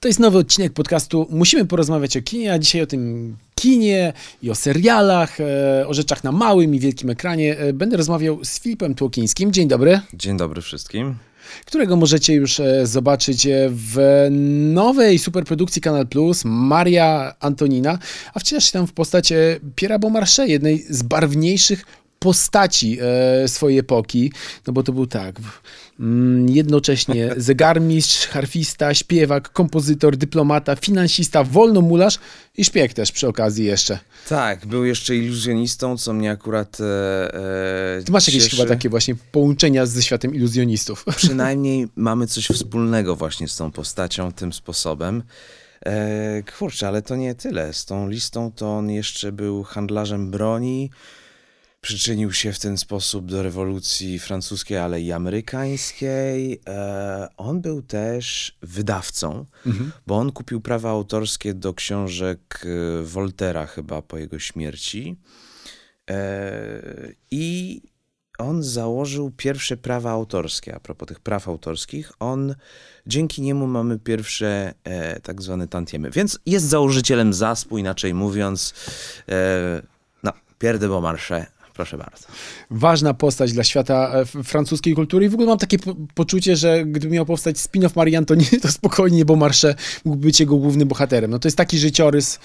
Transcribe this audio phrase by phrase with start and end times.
[0.00, 4.50] To jest nowy odcinek podcastu Musimy porozmawiać o kinie, a dzisiaj o tym kinie i
[4.50, 7.58] o serialach, e, o rzeczach na małym i wielkim ekranie.
[7.58, 9.52] E, będę rozmawiał z Filipem Tłokińskim.
[9.52, 10.00] Dzień dobry.
[10.14, 11.14] Dzień dobry wszystkim.
[11.64, 14.26] Którego możecie już e, zobaczyć w
[14.74, 17.98] nowej superprodukcji Kanal Plus Maria Antonina,
[18.34, 19.32] a wcielasz się tam w postać
[19.76, 21.84] Piera Beaumarchais, jednej z barwniejszych
[22.26, 22.98] postaci
[23.44, 24.32] e, swojej epoki,
[24.66, 25.36] no bo to był tak,
[26.00, 32.18] mm, jednocześnie zegarmistrz, harfista, śpiewak, kompozytor, dyplomata, finansista, wolnomularz
[32.56, 33.98] i szpieg też przy okazji jeszcze.
[34.28, 37.34] Tak, był jeszcze iluzjonistą, co mnie akurat e,
[37.98, 38.56] e, Ty masz jakieś cieszy.
[38.56, 41.04] chyba takie właśnie połączenia ze światem iluzjonistów.
[41.16, 45.22] Przynajmniej mamy coś wspólnego właśnie z tą postacią tym sposobem.
[45.86, 47.72] E, kurczę, ale to nie tyle.
[47.72, 50.90] Z tą listą to on jeszcze był handlarzem broni,
[51.86, 56.60] Przyczynił się w ten sposób do rewolucji francuskiej, ale i amerykańskiej.
[56.68, 59.92] E, on był też wydawcą, mhm.
[60.06, 65.16] bo on kupił prawa autorskie do książek e, Voltera chyba po jego śmierci.
[66.10, 66.82] E,
[67.30, 67.80] I
[68.38, 70.74] on założył pierwsze prawa autorskie.
[70.74, 72.54] A propos tych praw autorskich, on
[73.06, 76.10] dzięki niemu mamy pierwsze e, tak zwane tantiemy.
[76.10, 78.74] Więc jest założycielem zaspu, inaczej mówiąc,
[79.28, 79.82] e,
[80.22, 82.26] no, Pierre de Beaumarchais Proszę bardzo.
[82.70, 86.84] Ważna postać dla świata e, francuskiej kultury i w ogóle mam takie po poczucie, że
[86.84, 91.30] gdyby miał powstać spin-off Marii Antoniny, to spokojnie Beaumarchais mógłby być jego głównym bohaterem.
[91.30, 92.38] No to jest taki życiorys,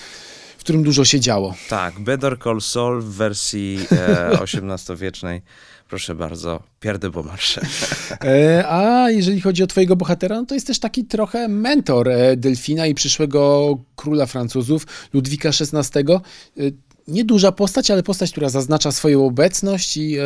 [0.58, 1.56] w którym dużo się działo.
[1.70, 5.42] Tak, Better Call Saul w wersji e, XVIII-wiecznej.
[5.90, 7.92] Proszę bardzo, Pierre de Beaumarchais.
[8.24, 12.38] E, a jeżeli chodzi o twojego bohatera, no to jest też taki trochę mentor e,
[12.38, 16.04] Delfina i przyszłego króla Francuzów, Ludwika XVI
[17.08, 20.24] nieduża postać, ale postać, która zaznacza swoją obecność i e,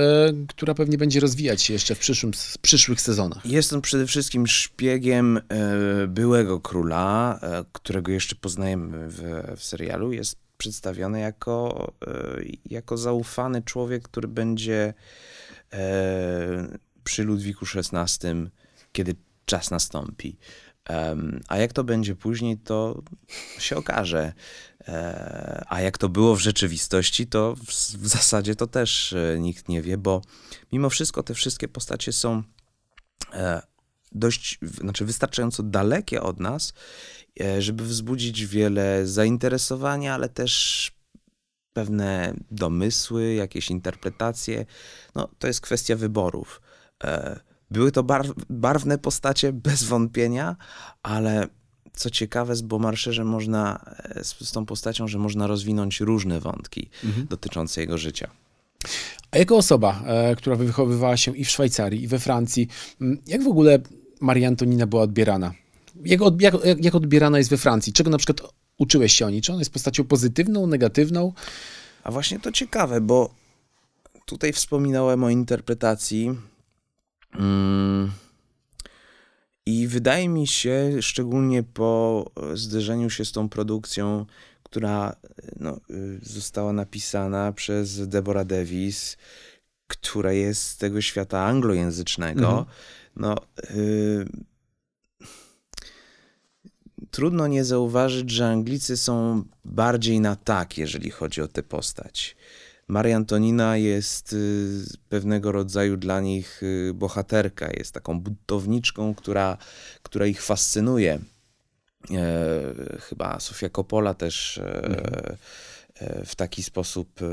[0.47, 2.31] która pewnie będzie rozwijać się jeszcze w przyszłym,
[2.61, 3.45] przyszłych sezonach.
[3.45, 10.13] Jest on przede wszystkim szpiegiem e, byłego króla, e, którego jeszcze poznajemy w, w serialu.
[10.13, 12.11] Jest przedstawiony jako, e,
[12.65, 14.93] jako zaufany człowiek, który będzie
[15.73, 18.27] e, przy Ludwiku XVI,
[18.91, 19.15] kiedy
[19.45, 20.37] czas nastąpi.
[21.47, 23.01] A jak to będzie później, to
[23.59, 24.33] się okaże.
[24.87, 27.55] E, a jak to było w rzeczywistości, to
[27.97, 30.21] w zasadzie to też e, nikt nie wie, bo
[30.71, 32.43] mimo wszystko te wszystkie postacie są
[33.33, 33.61] e,
[34.11, 36.73] dość, znaczy wystarczająco dalekie od nas,
[37.59, 40.91] żeby wzbudzić wiele zainteresowania, ale też
[41.73, 44.65] pewne domysły, jakieś interpretacje.
[45.15, 46.61] No, to jest kwestia wyborów.
[47.75, 50.55] Były to barw, barwne postacie bez wątpienia,
[51.03, 51.47] ale
[51.93, 53.85] co ciekawe z Beaumarchaisem można,
[54.23, 57.27] z, z tą postacią, że można rozwinąć różne wątki mhm.
[57.27, 58.29] dotyczące jego życia.
[59.31, 62.67] A jako osoba, e, która wychowywała się i w Szwajcarii, i we Francji,
[63.27, 63.79] jak w ogóle
[64.21, 65.53] Maria Antonina była odbierana?
[66.05, 67.93] Jak, od, jak, jak odbierana jest we Francji?
[67.93, 69.41] Czego na przykład uczyłeś się o niej?
[69.41, 71.33] Czy ona jest postacią pozytywną, negatywną?
[72.03, 73.29] A właśnie to ciekawe, bo
[74.25, 76.54] tutaj wspominałem o interpretacji Mm.
[79.65, 84.25] I wydaje mi się, szczególnie po zderzeniu się z tą produkcją,
[84.63, 85.15] która
[85.59, 85.79] no,
[86.21, 89.17] została napisana przez Deborah Davis,
[89.87, 92.65] która jest z tego świata anglojęzycznego, mhm.
[93.15, 93.35] no.
[93.75, 94.25] Y
[97.11, 102.35] trudno nie zauważyć, że Anglicy są bardziej na tak, jeżeli chodzi o tę postać.
[102.87, 109.57] Maria Antonina jest y, pewnego rodzaju dla nich y, bohaterka, jest taką buntowniczką, która,
[110.03, 111.19] która ich fascynuje.
[112.11, 115.37] E, chyba Sofia Coppola też e, mhm.
[115.95, 117.25] e, w taki sposób e,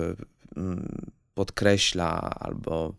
[1.34, 2.94] podkreśla albo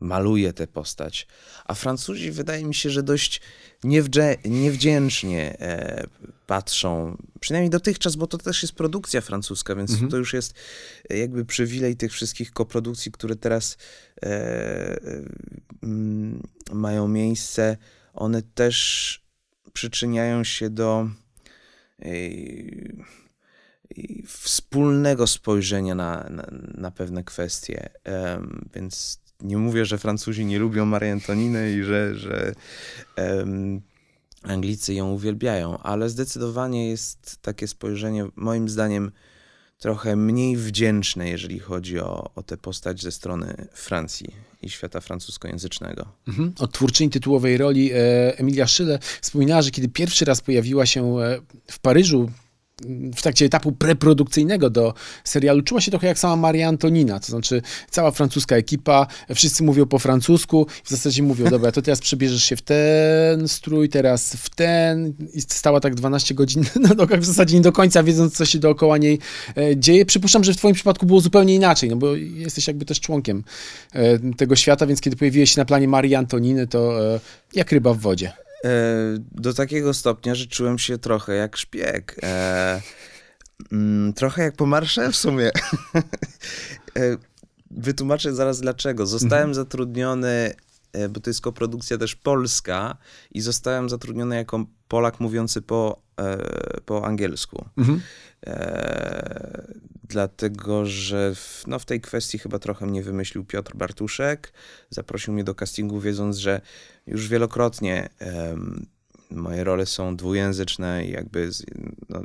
[0.00, 1.26] maluje tę postać.
[1.64, 3.40] A Francuzi wydaje mi się, że dość
[4.44, 6.06] niewdzięcznie e,
[6.46, 10.10] patrzą, przynajmniej dotychczas, bo to też jest produkcja francuska, więc mhm.
[10.10, 10.54] to już jest
[11.10, 13.76] jakby przywilej tych wszystkich koprodukcji, które teraz
[14.22, 15.00] e,
[16.72, 17.76] mają miejsce.
[18.14, 19.28] One też
[19.72, 21.08] przyczyniają się do
[24.26, 27.88] wspólnego spojrzenia na, na, na pewne kwestie.
[28.06, 32.54] Um, więc nie mówię, że Francuzi nie lubią Marii Antoniny i że, że
[33.16, 33.80] um,
[34.42, 39.10] Anglicy ją uwielbiają, ale zdecydowanie jest takie spojrzenie, moim zdaniem,
[39.78, 46.08] trochę mniej wdzięczne, jeżeli chodzi o, o tę postać ze strony Francji i świata francuskojęzycznego.
[46.28, 46.52] Mhm.
[46.58, 51.40] O twórczyni tytułowej roli e, Emilia Szyle wspominała, że kiedy pierwszy raz pojawiła się e,
[51.70, 52.30] w Paryżu
[53.16, 54.94] w trakcie etapu preprodukcyjnego do
[55.24, 59.86] serialu czuła się trochę jak sama Maria Antonina, to znaczy cała francuska ekipa, wszyscy mówią
[59.86, 64.50] po francusku, w zasadzie mówią, dobra, to teraz przebierzesz się w ten strój, teraz w
[64.50, 68.44] ten i stała tak 12 godzin na nogach w zasadzie nie do końca wiedząc, co
[68.44, 69.18] się dookoła niej
[69.56, 70.06] e, dzieje.
[70.06, 73.44] Przypuszczam, że w twoim przypadku było zupełnie inaczej, no bo jesteś jakby też członkiem
[73.92, 77.20] e, tego świata, więc kiedy pojawiłeś się na planie Marii Antoniny, to e,
[77.54, 78.47] jak ryba w wodzie.
[79.32, 82.20] Do takiego stopnia, że czułem się trochę jak szpieg.
[83.72, 85.50] Mm, trochę jak po marsze w sumie.
[87.70, 89.06] Wytłumaczę zaraz dlaczego.
[89.06, 89.54] Zostałem mhm.
[89.54, 90.54] zatrudniony,
[91.10, 92.96] bo to jest koprodukcja też polska
[93.30, 96.02] i zostałem zatrudniony jako Polak mówiący po,
[96.84, 97.68] po angielsku.
[97.76, 98.00] Mhm.
[98.46, 99.62] E,
[100.04, 104.52] dlatego, że w, no w tej kwestii chyba trochę mnie wymyślił Piotr Bartuszek.
[104.90, 106.60] Zaprosił mnie do castingu, wiedząc, że
[107.08, 108.08] już wielokrotnie
[109.30, 111.50] moje role są dwujęzyczne i jakby
[112.08, 112.22] no,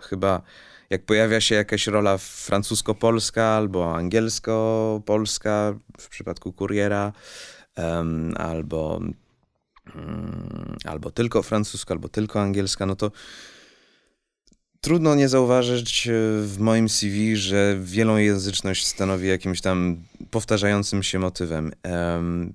[0.00, 0.42] chyba
[0.90, 7.12] jak pojawia się jakaś rola francusko-polska albo angielsko-polska w przypadku kuriera,
[7.76, 9.00] um, albo,
[9.94, 13.10] um, albo tylko francuska, albo tylko angielska, no to
[14.80, 16.12] trudno nie zauważyć e,
[16.42, 19.96] w moim CV, że wielojęzyczność stanowi jakimś tam
[20.30, 21.72] powtarzającym się motywem.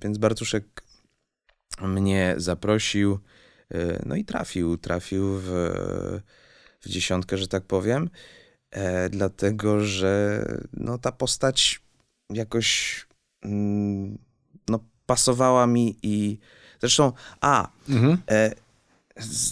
[0.02, 0.83] Więc Bartuszek
[1.82, 3.18] mnie zaprosił,
[3.70, 5.50] e, no i trafił, trafił w,
[6.80, 8.10] w dziesiątkę, że tak powiem,
[8.70, 11.80] e, dlatego że no, ta postać
[12.30, 13.06] jakoś
[13.42, 14.18] mm,
[14.68, 16.38] no, pasowała mi i
[16.80, 18.18] zresztą, a, mhm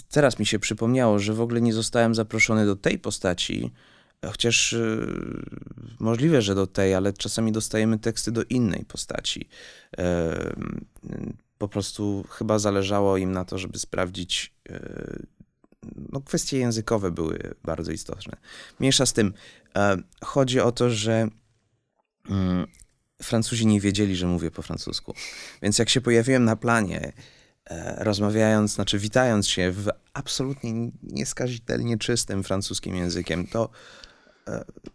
[0.09, 3.71] teraz mi się przypomniało, że w ogóle nie zostałem zaproszony do tej postaci,
[4.25, 4.75] chociaż
[5.99, 9.47] możliwe, że do tej, ale czasami dostajemy teksty do innej postaci.
[11.63, 14.53] Po prostu chyba zależało im na to, żeby sprawdzić.
[14.69, 15.19] E,
[16.11, 18.37] no, kwestie językowe były bardzo istotne.
[18.79, 19.33] Mniejsza z tym,
[19.75, 21.27] e, chodzi o to, że
[22.29, 22.67] mm,
[23.21, 25.13] Francuzi nie wiedzieli, że mówię po francusku.
[25.61, 27.13] Więc jak się pojawiłem na planie,
[27.65, 33.69] E, rozmawiając, znaczy witając się w absolutnie nieskazitelnie czystym francuskim językiem, to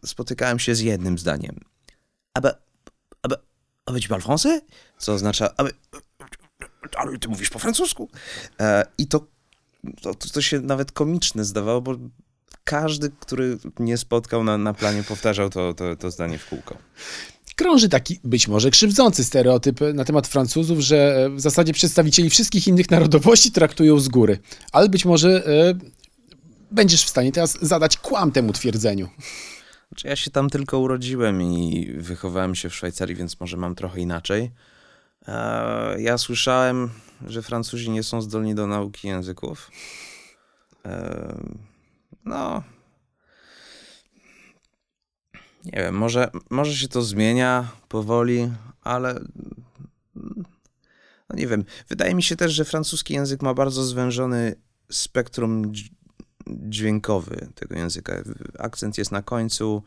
[0.06, 1.61] spotykałem się z jednym zdaniem.
[2.35, 2.59] Aber,
[3.23, 3.38] aber,
[3.87, 4.61] aber tu parles français?
[4.99, 5.73] Co oznacza, aber,
[6.97, 8.09] ale ty mówisz po francusku.
[8.61, 9.27] E, I to,
[10.03, 11.97] to, to się nawet komiczne zdawało, bo
[12.65, 16.79] każdy, który mnie spotkał na, na planie, powtarzał to, to, to zdanie w kółko
[17.59, 22.91] krąży taki być może krzywdzący stereotyp na temat Francuzów, że w zasadzie przedstawicieli wszystkich innych
[22.91, 24.39] narodowości traktują z góry.
[24.73, 25.75] Ale być może e,
[26.71, 29.09] będziesz w stanie teraz zadać kłam temu twierdzeniu.
[29.89, 34.01] Znaczy, ja się tam tylko urodziłem i wychowałem się w Szwajcarii, więc może mam trochę
[34.01, 34.51] inaczej.
[35.29, 36.91] E, ja słyszałem,
[37.27, 39.71] że Francuzi nie są zdolni do nauki języków.
[40.85, 41.39] E,
[42.25, 42.63] no,
[45.65, 48.53] nie wiem, może, może się to zmienia powoli,
[48.83, 49.21] ale
[51.29, 51.65] no nie wiem.
[51.89, 54.55] Wydaje mi się też, że francuski język ma bardzo zwężony
[54.91, 55.73] spektrum
[56.47, 58.23] dźwiękowy tego języka.
[58.59, 59.83] Akcent jest na końcu.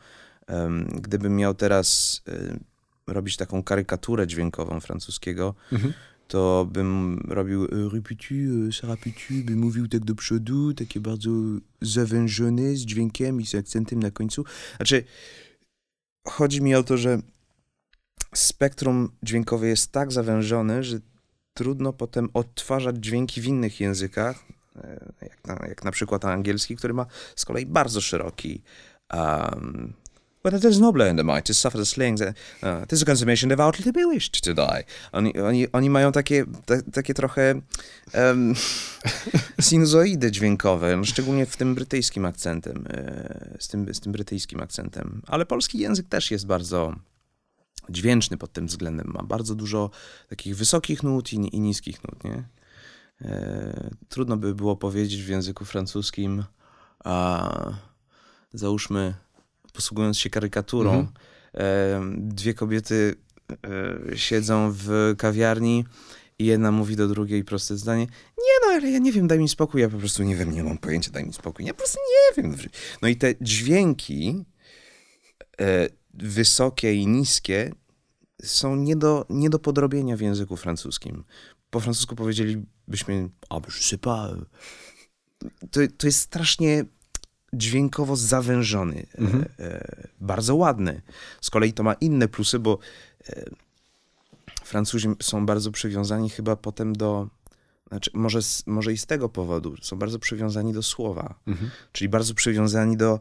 [0.95, 2.21] Gdybym miał teraz
[3.07, 5.93] robić taką karykaturę dźwiękową francuskiego, mhm.
[6.27, 11.31] to bym robił reputu, saraputu, bym mówił tak do przodu, takie bardzo
[11.81, 14.45] zawężone z dźwiękiem i z akcentem na końcu.
[14.77, 15.03] Znaczy,
[16.27, 17.21] chodzi mi o to, że
[18.35, 20.99] spektrum dźwiękowe jest tak zawężone, że
[21.53, 24.45] trudno potem odtwarzać dźwięki w innych językach,
[24.75, 27.05] e, jak na, jak na przykład angielski, który ma
[27.35, 28.61] z kolei bardzo szeroki
[29.13, 29.93] um,
[30.43, 32.21] But it is nobler in the might to suffer the slings.
[32.21, 32.33] Uh,
[32.87, 34.83] this is a consummation devoutly be wished to die.
[35.13, 37.61] Oni, oni, oni mają takie, te, takie trochę
[38.13, 38.53] um,
[39.69, 45.21] sinusoidy dźwiękowe, no, szczególnie w tym brytyjskim akcentem, e, z tym, z tym brytyjskim akcentem.
[45.27, 46.95] Ale polski język też jest bardzo
[47.89, 49.11] dźwięczny pod tym względem.
[49.13, 49.89] Ma bardzo dużo
[50.29, 52.43] takich wysokich nut i, i niskich nut, nie?
[53.21, 56.43] E, trudno by było powiedzieć w języku francuskim,
[57.03, 57.73] a
[58.53, 59.13] załóżmy
[59.73, 60.93] posługując się karykaturą.
[60.93, 62.29] Mhm.
[62.29, 63.15] Dwie kobiety
[63.51, 65.85] e, siedzą w kawiarni
[66.39, 69.49] i jedna mówi do drugiej proste zdanie, nie no, ale ja nie wiem, daj mi
[69.49, 71.97] spokój, ja po prostu nie wiem, nie mam pojęcia, daj mi spokój, ja po prostu
[72.11, 72.57] nie wiem.
[73.01, 74.45] No i te dźwięki
[75.61, 77.71] e, wysokie i niskie
[78.43, 81.23] są nie do, nie do podrobienia w języku francuskim.
[81.69, 84.31] Po francusku powiedzielibyśmy, a je sais pas.
[85.71, 86.85] To, to jest strasznie
[87.53, 89.45] dźwiękowo zawężony, e, mhm.
[89.59, 91.01] e, bardzo ładny.
[91.41, 92.79] Z kolei to ma inne plusy, bo
[93.29, 93.45] e,
[94.63, 97.27] Francuzi są bardzo przywiązani chyba potem do
[97.87, 101.71] znaczy może, może i z tego powodu, są bardzo przywiązani do słowa, mhm.
[101.91, 103.19] czyli bardzo przywiązani do,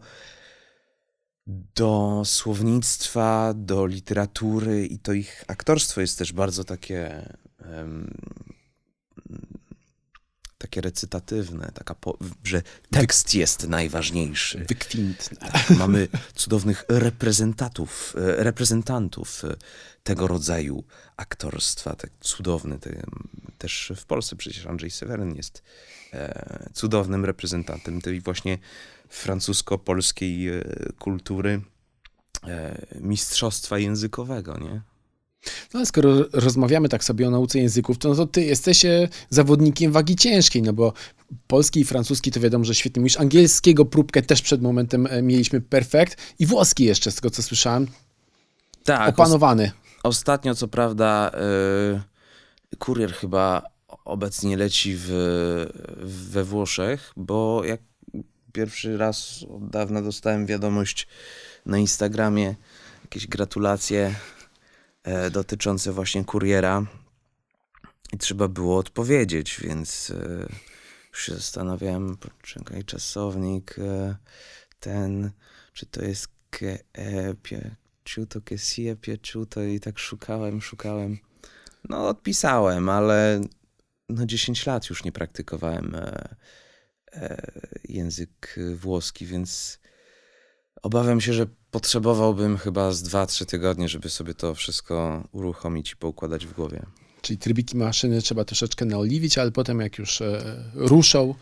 [1.74, 7.28] do słownictwa, do literatury i to ich aktorstwo jest też bardzo takie
[7.70, 8.14] um,
[10.60, 14.64] takie recytatywne, taka po, że tekst jest najważniejszy.
[14.68, 15.38] Wykwintny.
[15.78, 19.56] Mamy cudownych reprezentantów, e, reprezentantów e,
[20.02, 20.84] tego rodzaju
[21.16, 22.78] aktorstwa, tak cudowny.
[22.78, 23.02] Te,
[23.58, 25.62] też w Polsce przecież Andrzej Seweryn jest
[26.12, 28.58] e, cudownym reprezentantem tej właśnie
[29.08, 30.62] francusko-polskiej e,
[30.98, 31.60] kultury,
[32.46, 34.80] e, mistrzostwa językowego, nie?
[35.46, 39.08] No ale skoro rozmawiamy tak sobie o nauce języków, to, no to ty jesteś e,
[39.30, 40.92] zawodnikiem wagi ciężkiej, no bo
[41.46, 43.16] polski i francuski to wiadomo, że świetnie mówisz.
[43.16, 47.86] Angielskiego próbkę też przed momentem e, mieliśmy perfekt i włoski jeszcze, z tego co słyszałem.
[48.84, 49.08] Tak.
[49.08, 49.70] Opanowany.
[50.02, 51.30] Ostatnio co prawda
[52.70, 53.62] yy, kurier chyba
[54.04, 55.10] obecnie leci w,
[56.04, 57.80] we Włoszech, bo jak
[58.52, 61.06] pierwszy raz od dawna dostałem wiadomość
[61.66, 62.54] na Instagramie,
[63.04, 64.14] jakieś gratulacje
[65.02, 66.86] e, dotyczące właśnie kuriera
[68.12, 70.46] i trzeba było odpowiedzieć, więc e,
[71.10, 74.16] już się zastanawiałem, poczekaj, czasownik e,
[74.80, 75.30] ten,
[75.72, 81.18] czy to jest ke, e, pie, ciuto, sia, pieciuto i tak szukałem, szukałem.
[81.88, 83.40] No odpisałem, ale
[84.08, 86.36] no 10 lat już nie praktykowałem e,
[87.12, 87.52] e,
[87.84, 89.78] język włoski, więc
[90.82, 96.46] obawiam się, że potrzebowałbym chyba z 2-3 tygodnie, żeby sobie to wszystko uruchomić i poukładać
[96.46, 96.86] w głowie.
[97.22, 100.42] Czyli trybiki maszyny trzeba troszeczkę naoliwić, ale potem jak już e,
[100.74, 101.34] ruszą.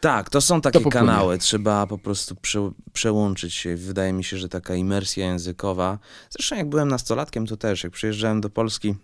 [0.00, 3.76] Tak, to są takie to kanały, trzeba po prostu prze, przełączyć się.
[3.76, 5.98] Wydaje mi się, że taka imersja językowa.
[6.30, 8.94] Zresztą jak byłem nastolatkiem, to też, jak przyjeżdżałem do Polski,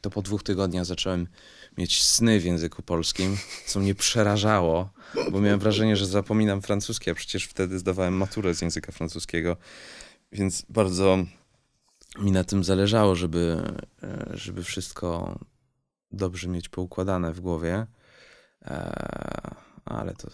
[0.00, 1.26] to po dwóch tygodniach zacząłem
[1.78, 4.90] mieć sny w języku polskim, co mnie przerażało,
[5.32, 9.56] bo miałem wrażenie, że zapominam francuski, a przecież wtedy zdawałem maturę z języka francuskiego,
[10.32, 11.18] więc bardzo
[12.18, 13.62] mi na tym zależało, żeby,
[14.02, 15.38] e, żeby wszystko
[16.12, 17.86] dobrze mieć poukładane w głowie,
[18.62, 19.54] e,
[19.84, 20.28] ale to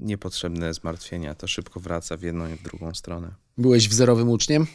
[0.00, 3.34] niepotrzebne zmartwienia, to szybko wraca w jedną i w drugą stronę.
[3.58, 4.66] Byłeś wzorowym uczniem?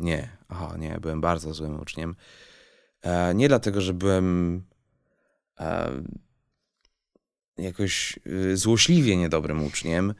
[0.00, 2.16] Nie, aha, nie, byłem bardzo złym uczniem.
[3.02, 4.62] E, nie dlatego, że byłem
[7.56, 10.14] jakoś y, złośliwie niedobrym uczniem.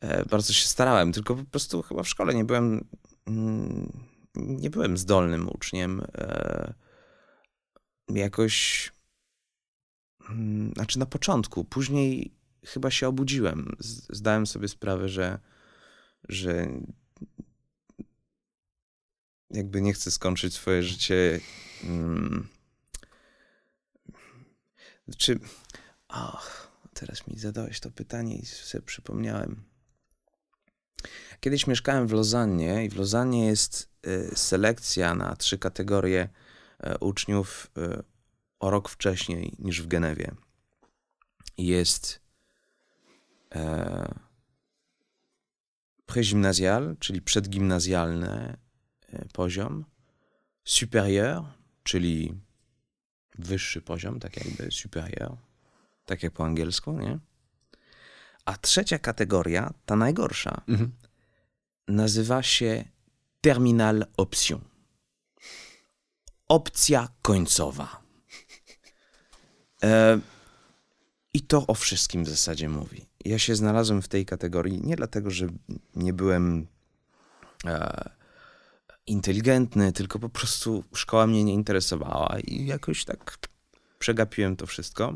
[0.00, 2.84] E, bardzo się starałem, tylko po prostu chyba w szkole nie byłem
[3.26, 3.92] mm,
[4.34, 6.02] nie byłem zdolnym uczniem.
[6.14, 6.74] E,
[8.08, 8.90] jakoś
[10.30, 12.34] mm, znaczy na początku, później
[12.66, 13.76] chyba się obudziłem.
[14.10, 15.38] Zdałem sobie sprawę, że
[16.28, 16.68] że
[19.52, 21.40] jakby nie chcę skończyć swoje życie
[21.84, 22.48] mm,
[25.18, 25.40] czy.
[26.08, 29.64] Ach, teraz mi zadałeś to pytanie i sobie przypomniałem.
[31.40, 36.28] Kiedyś mieszkałem w Lozannie i w Lozannie jest y, selekcja na trzy kategorie
[36.86, 38.02] y, uczniów y,
[38.60, 40.34] o rok wcześniej niż w Genewie.
[41.58, 42.20] Jest
[43.54, 44.14] e,
[46.06, 48.56] prégymnasial, czyli przedgimnazjalny
[49.32, 49.84] poziom,
[50.64, 51.44] supérieur,
[51.82, 52.34] czyli
[53.38, 55.36] wyższy poziom, tak jakby superior,
[56.06, 57.18] tak jak po angielsku, nie?
[58.44, 60.92] A trzecia kategoria, ta najgorsza, mhm.
[61.88, 62.84] nazywa się
[63.40, 64.60] terminal option.
[66.48, 68.02] Opcja końcowa.
[69.82, 70.20] E,
[71.34, 73.06] I to o wszystkim w zasadzie mówi.
[73.24, 75.46] Ja się znalazłem w tej kategorii nie dlatego, że
[75.94, 76.66] nie byłem
[77.64, 78.10] e,
[79.12, 83.38] inteligentny, tylko po prostu szkoła mnie nie interesowała i jakoś tak
[83.98, 85.14] przegapiłem to wszystko.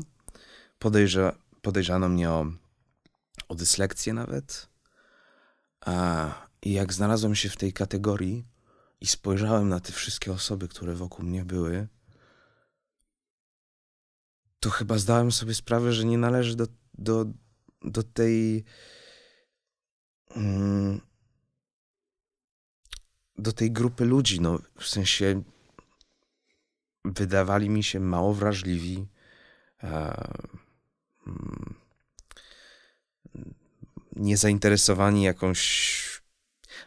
[0.79, 2.45] Podejrza, podejrzano mnie o,
[3.47, 4.69] o dyslekcję nawet.
[5.85, 8.45] A, I jak znalazłem się w tej kategorii
[9.01, 11.87] i spojrzałem na te wszystkie osoby, które wokół mnie były,
[14.59, 17.25] to chyba zdałem sobie sprawę, że nie należy do, do,
[17.81, 18.63] do tej.
[20.35, 21.01] Mm,
[23.37, 25.43] do tej grupy ludzi, no w sensie
[27.05, 29.07] wydawali mi się mało wrażliwi.
[29.83, 30.27] E,
[31.27, 31.75] mm,
[34.15, 35.97] niezainteresowani jakąś.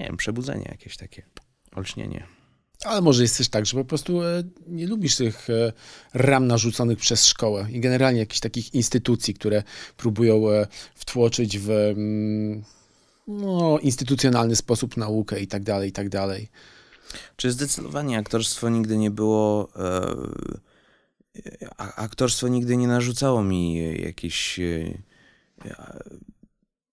[0.00, 1.26] Nie wiem, przebudzenie jakieś takie,
[1.72, 2.26] olśnienie.
[2.82, 5.72] Ale może jest też tak, że po prostu e, nie lubisz tych e,
[6.14, 9.62] ram narzuconych przez szkołę i generalnie jakichś takich instytucji, które
[9.96, 12.64] próbują e, wtłoczyć w mm,
[13.26, 16.48] no, instytucjonalny sposób naukę i tak dalej, i tak dalej.
[17.36, 19.68] Czy zdecydowanie aktorstwo nigdy nie było.
[19.76, 20.14] E,
[21.78, 24.60] aktorstwo nigdy nie narzucało mi jakieś,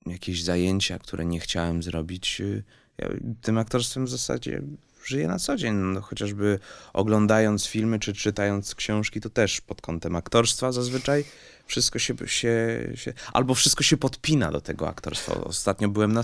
[0.05, 2.41] jakieś zajęcia, które nie chciałem zrobić.
[2.97, 3.09] Ja
[3.41, 4.61] tym aktorstwem w zasadzie
[5.05, 5.75] żyję na co dzień.
[5.75, 6.59] No, chociażby
[6.93, 11.25] oglądając filmy czy czytając książki, to też pod kątem aktorstwa zazwyczaj
[11.65, 15.33] wszystko się, się, się albo wszystko się podpina do tego aktorstwa.
[15.33, 16.23] Ostatnio byłem na,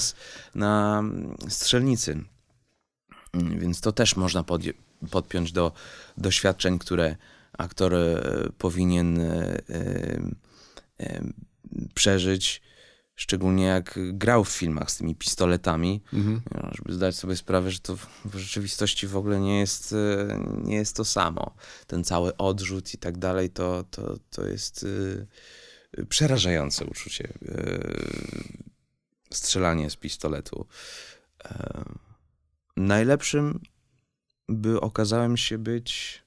[0.55, 1.03] na
[1.49, 2.23] strzelnicy,
[3.33, 4.61] więc to też można pod,
[5.11, 5.71] podpiąć do
[6.17, 7.15] doświadczeń, które
[7.57, 8.23] aktor e,
[8.57, 9.61] powinien e,
[10.99, 11.23] e,
[11.93, 12.61] przeżyć
[13.19, 16.41] Szczególnie jak grał w filmach z tymi pistoletami, mhm.
[16.51, 17.95] No, żeby zdać sobie sprawę, że to
[18.25, 21.55] w rzeczywistości w ogóle nie jest, e, nie jest to samo.
[21.87, 24.85] Ten cały odrzut i tak dalej, to, to, to jest
[25.97, 27.33] e, przerażające uczucie.
[27.47, 27.79] E,
[29.33, 30.67] strzelanie z pistoletu.
[32.77, 33.59] Najlepszym
[34.49, 36.23] by okazałem się być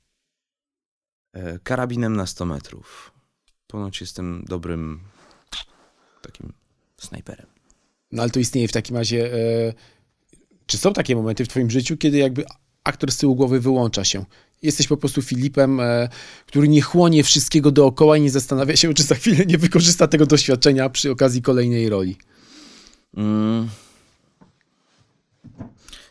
[1.62, 3.12] karabinem na 100 metrów.
[3.66, 5.00] Ponoć jestem dobrym
[6.22, 6.59] takim
[7.04, 7.46] snajperem.
[8.12, 9.34] No ale to istnieje w takim razie.
[9.34, 9.74] E,
[10.66, 12.44] czy są takie momenty w Twoim życiu, kiedy jakby
[12.84, 14.24] aktor z tyłu głowy wyłącza się?
[14.62, 16.08] Jesteś po prostu Filipem, e,
[16.46, 20.26] który nie chłonie wszystkiego dookoła i nie zastanawia się, czy za chwilę nie wykorzysta tego
[20.26, 22.16] doświadczenia przy okazji kolejnej roli.
[23.16, 23.68] Mm.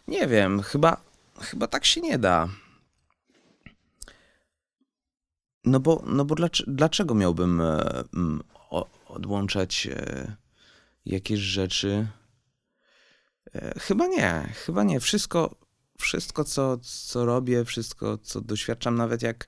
[0.08, 1.02] Nie wiem, chyba,
[1.42, 2.50] chyba tak się nie da.
[5.66, 8.04] No bo, no bo dlaczego, dlaczego miałbym e,
[9.08, 10.36] odłączać e,
[11.10, 12.08] jakieś rzeczy.
[13.56, 15.00] E, chyba nie, chyba nie.
[15.00, 15.56] Wszystko,
[16.00, 19.48] wszystko co, co robię, wszystko, co doświadczam, nawet jak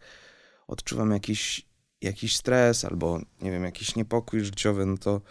[0.67, 1.65] odczuwam jakiś,
[2.02, 5.21] jakiś stres albo, nie wiem, jakiś niepokój życiowy, no to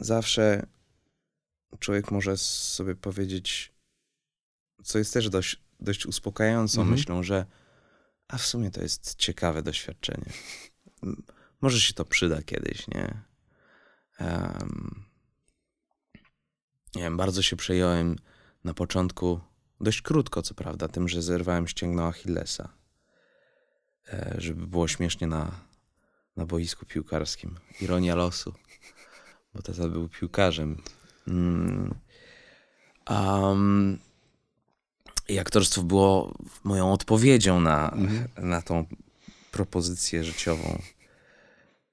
[0.00, 0.66] zawsze
[1.78, 3.72] człowiek może sobie powiedzieć,
[4.84, 6.98] co jest też dość, dość uspokajającą mhm.
[6.98, 7.46] myślą, że
[8.28, 10.32] a w sumie to jest ciekawe doświadczenie.
[11.60, 13.22] Może się to przyda kiedyś, nie?
[14.20, 15.09] Um,
[16.94, 18.16] nie wiem, bardzo się przejąłem
[18.64, 19.40] na początku,
[19.80, 22.68] dość krótko co prawda, tym, że zerwałem ścięgno Achillesa.
[24.12, 25.50] E, żeby było śmiesznie na,
[26.36, 27.58] na boisku piłkarskim.
[27.80, 28.54] Ironia losu,
[29.54, 30.82] bo tata był piłkarzem.
[31.28, 31.94] Mm.
[33.10, 33.98] Um,
[35.28, 38.28] I aktorstwo było moją odpowiedzią na, mhm.
[38.48, 38.86] na tą
[39.52, 40.82] propozycję życiową.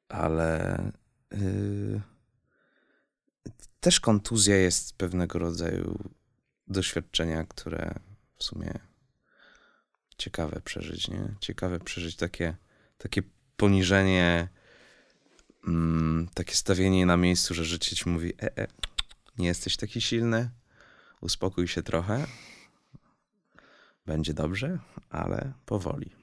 [0.10, 0.92] Ale.
[1.32, 2.17] Yy
[3.80, 6.00] też kontuzja jest pewnego rodzaju
[6.68, 8.00] doświadczenia, które
[8.36, 8.80] w sumie
[10.18, 11.36] ciekawe przeżyć, nie?
[11.40, 12.56] Ciekawe przeżyć takie,
[12.98, 13.22] takie
[13.58, 14.48] poniżenie,
[15.68, 18.68] mm, takie stawienie na miejscu, że życie ci mówi, e, e,
[19.38, 20.50] nie jesteś taki silny,
[21.22, 22.28] uspokój się trochę,
[24.06, 26.16] będzie dobrze, ale powoli.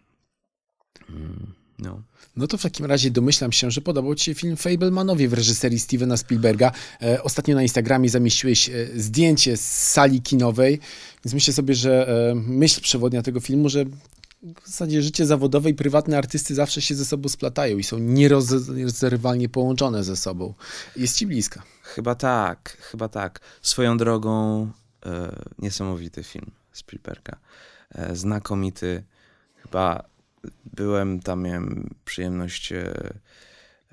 [1.09, 1.64] Mm.
[1.79, 2.03] No.
[2.37, 5.79] no to w takim razie domyślam się, że podobał Ci się film Fablemanowie w reżyserii
[5.79, 6.73] Stevena Spielberga.
[7.03, 10.81] E, ostatnio na Instagramie zamieściłeś e, zdjęcie z sali kinowej,
[11.25, 13.85] więc myślę sobie, że e, myśl przewodnia tego filmu, że
[14.45, 19.49] w zasadzie życie zawodowe i prywatne artysty zawsze się ze sobą splatają i są nierozerwalnie
[19.49, 20.55] połączone ze sobą.
[20.97, 21.63] Jest Ci bliska.
[21.83, 23.41] Chyba tak, chyba tak.
[23.63, 24.63] Swoją drogą
[25.07, 27.37] e, niesamowity film Spielberga.
[27.95, 29.05] E, znakomity.
[29.63, 30.05] Chyba
[30.65, 32.95] byłem tam, miałem przyjemność e,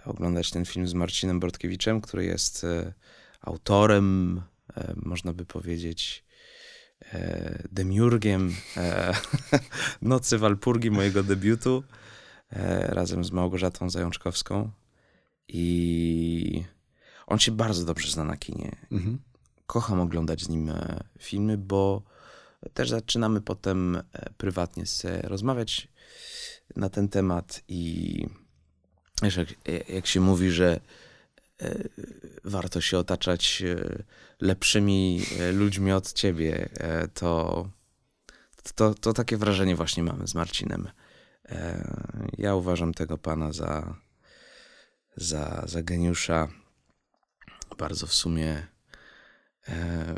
[0.06, 2.94] oglądać ten film z Marcinem Bortkiewiczem, który jest e,
[3.42, 4.42] autorem,
[4.78, 6.26] e, można by powiedzieć,
[7.72, 8.56] demiurgiem
[10.02, 11.84] Nocy Walpurgi, mojego debiutu,
[12.82, 14.72] razem z Małgorzatą Zajączkowską.
[15.48, 16.64] I
[17.28, 18.76] on się bardzo dobrze zna na kinie.
[18.92, 19.20] Mhm.
[19.66, 20.72] Kocham oglądać z nim
[21.20, 22.04] filmy, bo
[22.74, 24.04] też zaczynamy potem
[24.38, 24.84] prywatnie
[25.24, 25.88] rozmawiać
[26.76, 28.26] na ten temat i
[29.24, 29.50] wiesz, jak,
[29.90, 30.80] jak się mówi, że
[31.62, 31.76] e,
[32.44, 34.04] warto się otaczać e,
[34.40, 36.70] lepszymi e, ludźmi od ciebie,
[37.14, 37.70] to,
[38.76, 40.90] to, to takie wrażenie właśnie mamy z Marcinem.
[42.38, 43.96] Ja uważam tego pana za,
[45.16, 46.48] za, za geniusza
[47.78, 48.68] bardzo w sumie
[49.68, 50.16] e,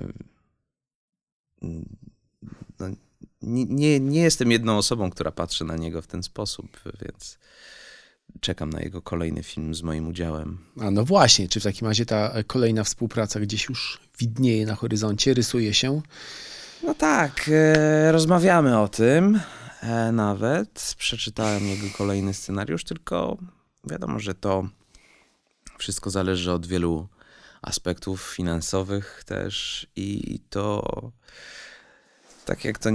[2.90, 2.96] no,
[3.42, 7.38] nie, nie, jestem jedną osobą, która patrzy na niego w ten sposób, więc
[8.40, 10.58] czekam na jego kolejny film z moim udziałem.
[10.82, 15.34] A no właśnie, czy w takim razie ta kolejna współpraca gdzieś już widnieje na horyzoncie,
[15.34, 16.02] rysuje się?
[16.84, 19.40] No tak, e, rozmawiamy o tym
[19.82, 20.96] e, nawet.
[20.98, 23.38] Przeczytałem jego kolejny scenariusz, tylko
[23.84, 24.68] wiadomo, że to
[25.78, 27.08] wszystko zależy od wielu
[27.62, 30.84] aspektów finansowych też i to
[32.46, 32.90] tak jak to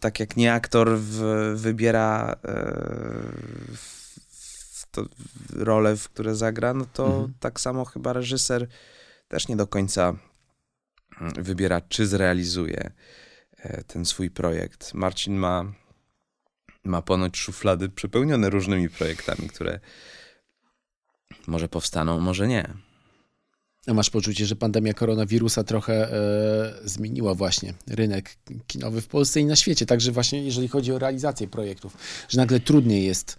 [0.00, 1.20] tak jak nie aktor w,
[1.56, 2.82] wybiera e,
[4.94, 5.04] to
[5.56, 7.34] rolę, w które zagra, no to mhm.
[7.40, 8.68] tak samo chyba reżyser
[9.28, 10.14] też nie do końca
[11.20, 12.90] mm, wybiera, czy zrealizuje
[13.56, 14.94] e, ten swój projekt.
[14.94, 15.72] Marcin ma,
[16.84, 19.80] ma ponoć szuflady przepełnione różnymi projektami, które
[21.46, 22.74] może powstaną, może nie.
[23.86, 29.56] Masz poczucie, że pandemia koronawirusa trochę e, zmieniła właśnie rynek kinowy w Polsce i na
[29.56, 31.96] świecie, także właśnie jeżeli chodzi o realizację projektów,
[32.28, 33.36] że nagle trudniej jest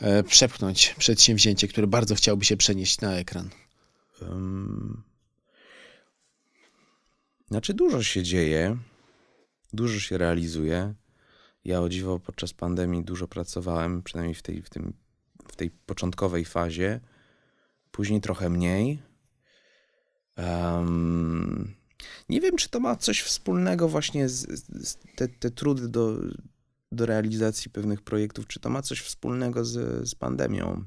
[0.00, 3.50] e, przepchnąć przedsięwzięcie, które bardzo chciałby się przenieść na ekran?
[4.22, 5.02] Um,
[7.48, 8.76] znaczy dużo się dzieje,
[9.72, 10.94] dużo się realizuje.
[11.64, 14.92] Ja o dziwo podczas pandemii dużo pracowałem, przynajmniej w tej, w tym,
[15.48, 17.00] w tej początkowej fazie.
[17.90, 19.11] Później trochę mniej
[20.36, 21.74] Um,
[22.28, 24.46] nie wiem, czy to ma coś wspólnego właśnie z,
[24.88, 26.16] z te, te, trudy do,
[26.92, 30.84] do realizacji pewnych projektów, czy to ma coś wspólnego z, z pandemią.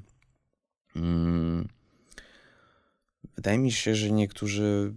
[0.96, 1.68] Um,
[3.36, 4.94] wydaje mi się, że niektórzy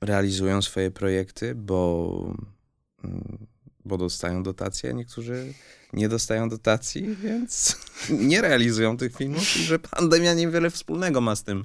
[0.00, 2.36] realizują swoje projekty, bo,
[3.04, 3.46] mm,
[3.84, 5.54] bo dostają dotacje, a niektórzy
[5.92, 7.76] nie dostają dotacji, więc
[8.30, 11.64] nie realizują tych filmów i że pandemia niewiele wspólnego ma z tym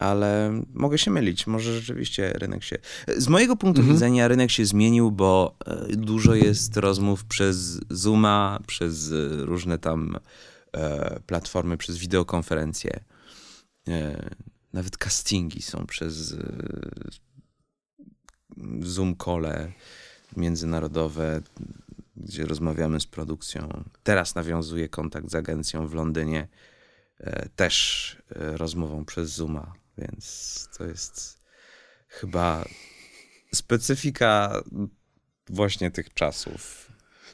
[0.00, 1.46] ale mogę się mylić.
[1.46, 2.78] Może rzeczywiście rynek się.
[3.16, 3.96] Z mojego punktu mhm.
[3.96, 10.16] widzenia rynek się zmienił, bo e, dużo jest rozmów przez Zooma, przez różne tam
[10.72, 13.00] e, platformy, przez wideokonferencje.
[13.88, 14.30] E,
[14.72, 16.36] nawet castingi są przez e,
[18.80, 19.72] Zoom kole
[20.36, 21.42] międzynarodowe,
[22.16, 23.84] gdzie rozmawiamy z produkcją.
[24.02, 26.48] Teraz nawiązuję kontakt z agencją w Londynie,
[27.18, 31.40] e, też e, rozmową przez Zooma więc to jest
[32.08, 32.64] chyba
[33.54, 34.62] specyfika
[35.48, 36.89] właśnie tych czasów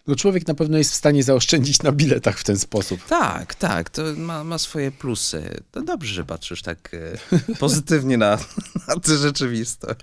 [0.06, 3.00] no człowiek na pewno jest w stanie zaoszczędzić na biletach w ten sposób.
[3.08, 5.42] Tak, tak, to ma, ma swoje plusy.
[5.72, 8.38] To dobrze, że patrzysz tak e, pozytywnie na,
[8.88, 10.00] na tę rzeczywistość.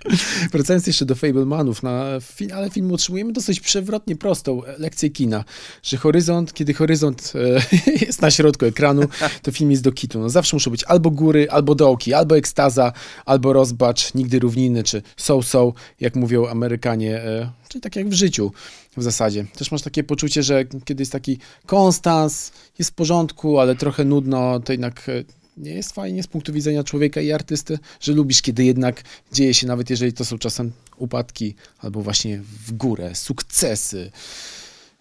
[0.52, 5.44] Wracając jeszcze do Fablemanów, na finale filmu otrzymujemy dosyć przewrotnie prostą lekcję kina,
[5.82, 9.02] że horyzont, kiedy horyzont e, jest na środku ekranu,
[9.42, 10.20] to film jest do kitu.
[10.20, 12.92] No zawsze muszą być albo góry, albo dołki, albo ekstaza,
[13.24, 18.52] albo rozbacz, nigdy równiny, czy so-so, jak mówią Amerykanie, e, czyli tak jak w życiu
[18.96, 19.46] w zasadzie.
[19.56, 24.60] Też masz takie poczucie, że kiedy jest taki konstans, jest w porządku, ale trochę nudno,
[24.60, 25.24] to jednak e,
[25.56, 29.02] nie jest fajnie z punktu widzenia człowieka i artysty, że lubisz, kiedy jednak
[29.32, 34.10] dzieje się, nawet jeżeli to są czasem upadki, albo właśnie w górę, sukcesy,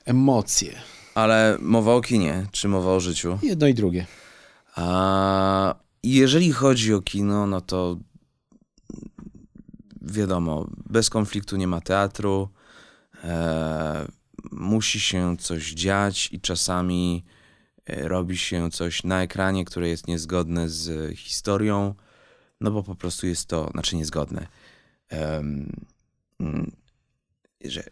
[0.05, 0.73] emocje.
[1.15, 3.39] Ale mowa o kinie, czy mowa o życiu?
[3.43, 4.05] Jedno i drugie.
[4.75, 7.97] A jeżeli chodzi o kino, no to
[10.01, 12.49] wiadomo, bez konfliktu nie ma teatru,
[13.23, 14.07] e,
[14.51, 17.23] musi się coś dziać i czasami
[17.85, 21.95] e, robi się coś na ekranie, które jest niezgodne z historią,
[22.61, 24.47] no bo po prostu jest to, znaczy niezgodne.
[25.11, 25.71] Um,
[27.65, 27.83] że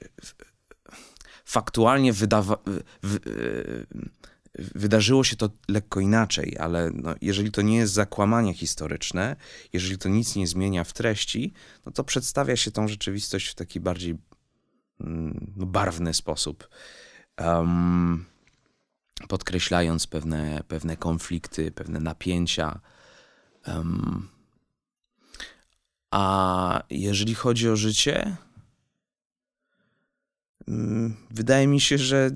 [1.46, 2.58] faktualnie wydawa,
[3.04, 3.20] w,
[4.54, 9.36] wydarzyło się to lekko inaczej, ale no, jeżeli to nie jest zakłamanie historyczne,
[9.74, 11.54] jeżeli to nic nie zmienia w treści,
[11.86, 14.41] no to przedstawia się tą rzeczywistość w taki bardziej Mm,
[15.56, 16.70] barwny sposób,
[17.40, 18.26] um,
[19.28, 22.80] podkreślając pewne, pewne konflikty, pewne napięcia.
[23.68, 24.30] Um,
[26.12, 28.38] a jeżeli chodzi o życie,
[30.68, 32.32] um, wydaje mi się, że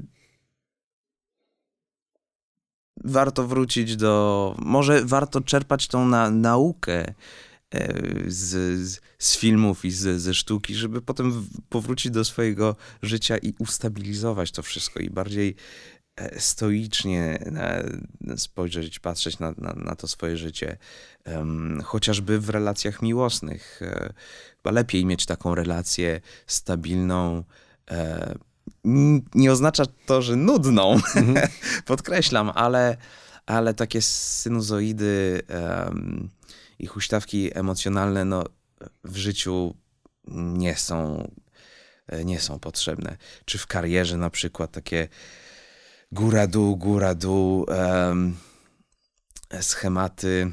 [3.03, 4.55] warto wrócić do.
[4.59, 7.13] Może warto czerpać tą na, naukę
[8.27, 14.51] z, z filmów i z, ze sztuki, żeby potem powrócić do swojego życia i ustabilizować
[14.51, 15.55] to wszystko i bardziej
[16.15, 17.51] e, stoicznie
[18.37, 20.77] spojrzeć, patrzeć na, na, na to swoje życie,
[21.25, 23.81] um, chociażby w relacjach miłosnych.
[23.81, 24.13] E,
[24.57, 27.43] chyba lepiej mieć taką relację stabilną.
[27.91, 28.35] E,
[29.35, 31.47] nie oznacza to, że nudną, -hmm.
[31.85, 32.97] podkreślam, ale,
[33.45, 36.29] ale takie sinusoidy um,
[36.79, 38.43] i huśtawki emocjonalne no,
[39.03, 39.75] w życiu
[40.27, 41.31] nie są,
[42.25, 43.17] nie są potrzebne.
[43.45, 45.07] Czy w karierze na przykład takie
[46.11, 48.37] góra-dół, góra-dół, um,
[49.61, 50.51] schematy.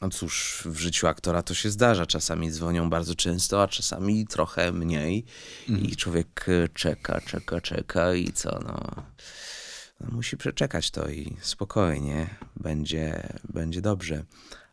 [0.00, 2.06] No cóż, w życiu aktora to się zdarza.
[2.06, 5.24] Czasami dzwonią bardzo często, a czasami trochę mniej.
[5.68, 5.90] Mhm.
[5.90, 9.04] I człowiek czeka, czeka, czeka i co, no,
[10.00, 14.24] no, musi przeczekać to i spokojnie będzie, będzie dobrze.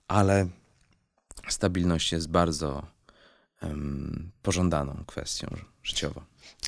[0.10, 0.48] Ale
[1.48, 2.86] stabilność jest bardzo
[3.62, 5.48] um, pożądaną kwestią
[5.84, 6.22] życiową.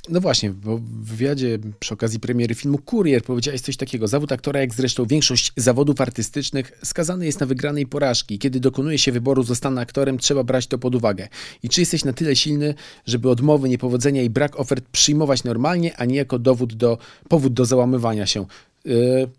[0.09, 4.07] No właśnie, bo w wywiadzie przy okazji premiery filmu Kurier powiedziałeś coś takiego.
[4.07, 8.39] Zawód aktora, jak zresztą większość zawodów artystycznych, skazany jest na wygranej porażki.
[8.39, 11.27] Kiedy dokonuje się wyboru, zostanę aktorem, trzeba brać to pod uwagę.
[11.63, 12.73] I czy jesteś na tyle silny,
[13.05, 16.97] żeby odmowy, niepowodzenia i brak ofert przyjmować normalnie, a nie jako dowód do,
[17.29, 18.45] powód do załamywania się?
[18.85, 19.29] Yy,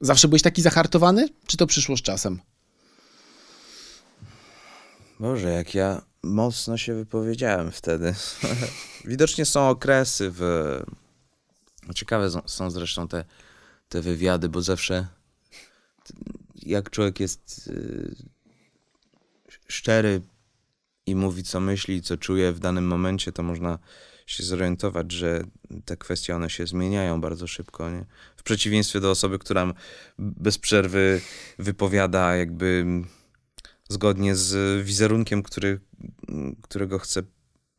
[0.00, 2.40] zawsze byłeś taki zahartowany, czy to przyszło z czasem?
[5.20, 8.14] Boże, jak ja mocno się wypowiedziałem wtedy.
[9.04, 10.42] Widocznie są okresy w...
[11.94, 13.24] Ciekawe są zresztą te,
[13.88, 15.06] te wywiady, bo zawsze
[16.62, 18.16] jak człowiek jest y,
[19.68, 20.20] szczery
[21.06, 23.78] i mówi, co myśli co czuje w danym momencie, to można
[24.26, 25.44] się zorientować, że
[25.84, 27.90] te kwestie one się zmieniają bardzo szybko.
[27.90, 28.04] Nie?
[28.36, 29.74] W przeciwieństwie do osoby, która
[30.18, 31.20] bez przerwy
[31.58, 32.86] wypowiada jakby
[33.88, 35.80] zgodnie z wizerunkiem, który,
[36.62, 37.22] którego chcę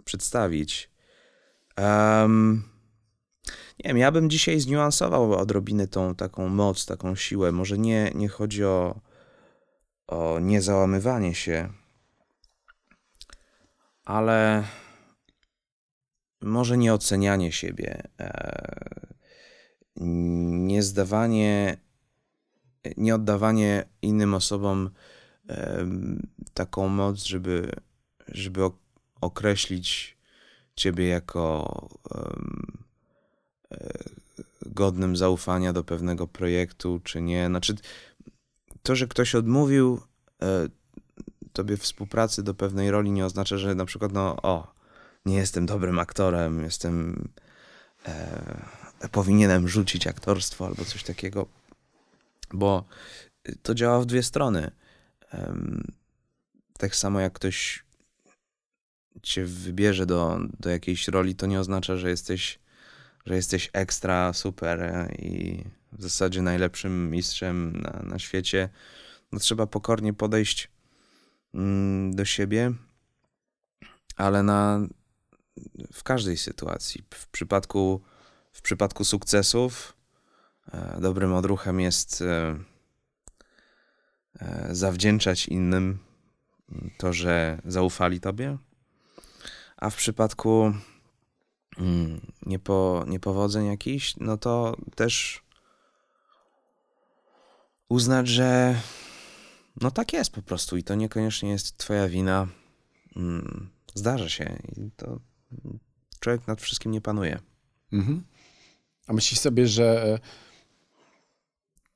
[0.03, 0.91] przedstawić.
[1.77, 2.63] Um,
[3.83, 7.51] nie wiem, ja bym dzisiaj zniuansował odrobinę tą taką moc, taką siłę.
[7.51, 9.01] Może nie, nie chodzi o,
[10.07, 11.69] o niezałamywanie się,
[14.05, 14.63] ale
[16.41, 19.07] może nie ocenianie siebie, e,
[19.95, 21.77] nie zdawanie,
[22.97, 24.89] nie oddawanie innym osobom
[26.53, 27.71] taką moc, żeby,
[28.27, 28.61] żeby
[29.21, 30.17] określić
[30.75, 31.89] ciebie jako
[33.71, 33.89] e,
[34.65, 37.47] godnym zaufania do pewnego projektu, czy nie.
[37.47, 37.75] Znaczy,
[38.83, 40.01] to, że ktoś odmówił
[40.41, 40.67] e,
[41.53, 44.73] tobie współpracy do pewnej roli, nie oznacza, że na przykład, no, o,
[45.25, 47.29] nie jestem dobrym aktorem, jestem.
[48.07, 48.69] E,
[49.11, 51.45] powinienem rzucić aktorstwo albo coś takiego,
[52.53, 52.83] bo
[53.63, 54.71] to działa w dwie strony.
[56.77, 57.85] Tak samo jak ktoś
[59.23, 62.59] cię wybierze do, do jakiejś roli, to nie oznacza, że jesteś,
[63.25, 68.69] że jesteś ekstra, super i w zasadzie najlepszym mistrzem na, na świecie.
[69.31, 70.71] No, trzeba pokornie podejść
[71.53, 72.73] mm, do siebie,
[74.15, 74.87] ale na,
[75.93, 77.03] w każdej sytuacji.
[77.13, 78.01] W przypadku,
[78.51, 79.93] w przypadku sukcesów
[80.73, 82.59] e, dobrym odruchem jest E,
[84.71, 85.99] zawdzięczać innym
[86.97, 88.57] to, że zaufali tobie.
[89.77, 90.73] A w przypadku
[91.77, 95.43] mm, niepo, niepowodzeń jakichś, no to też
[97.89, 98.75] uznać, że
[99.81, 102.47] no tak jest po prostu i to niekoniecznie jest twoja wina.
[103.15, 105.19] Mm, zdarza się i to
[106.19, 107.39] człowiek nad wszystkim nie panuje.
[107.93, 108.23] Mhm.
[109.07, 110.19] A myślisz sobie, że e,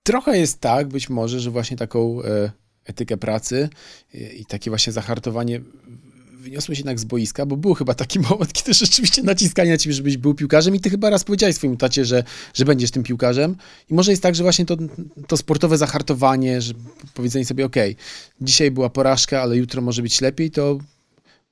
[0.04, 2.52] Trochę jest tak, być może, że właśnie taką e,
[2.86, 3.70] etykę pracy
[4.14, 5.62] i takie właśnie zahartowanie
[6.44, 10.18] wyniosłeś jednak z boiska, bo był chyba taki moment, kiedy rzeczywiście naciskanie na ciebie, żebyś
[10.18, 13.56] był piłkarzem i ty chyba raz powiedziałeś swojemu tacie, że, że będziesz tym piłkarzem.
[13.90, 14.78] I może jest tak, że właśnie to,
[15.28, 16.74] to sportowe zahartowanie, że
[17.14, 17.76] powiedzenie sobie, ok,
[18.42, 20.78] dzisiaj była porażka, ale jutro może być lepiej, to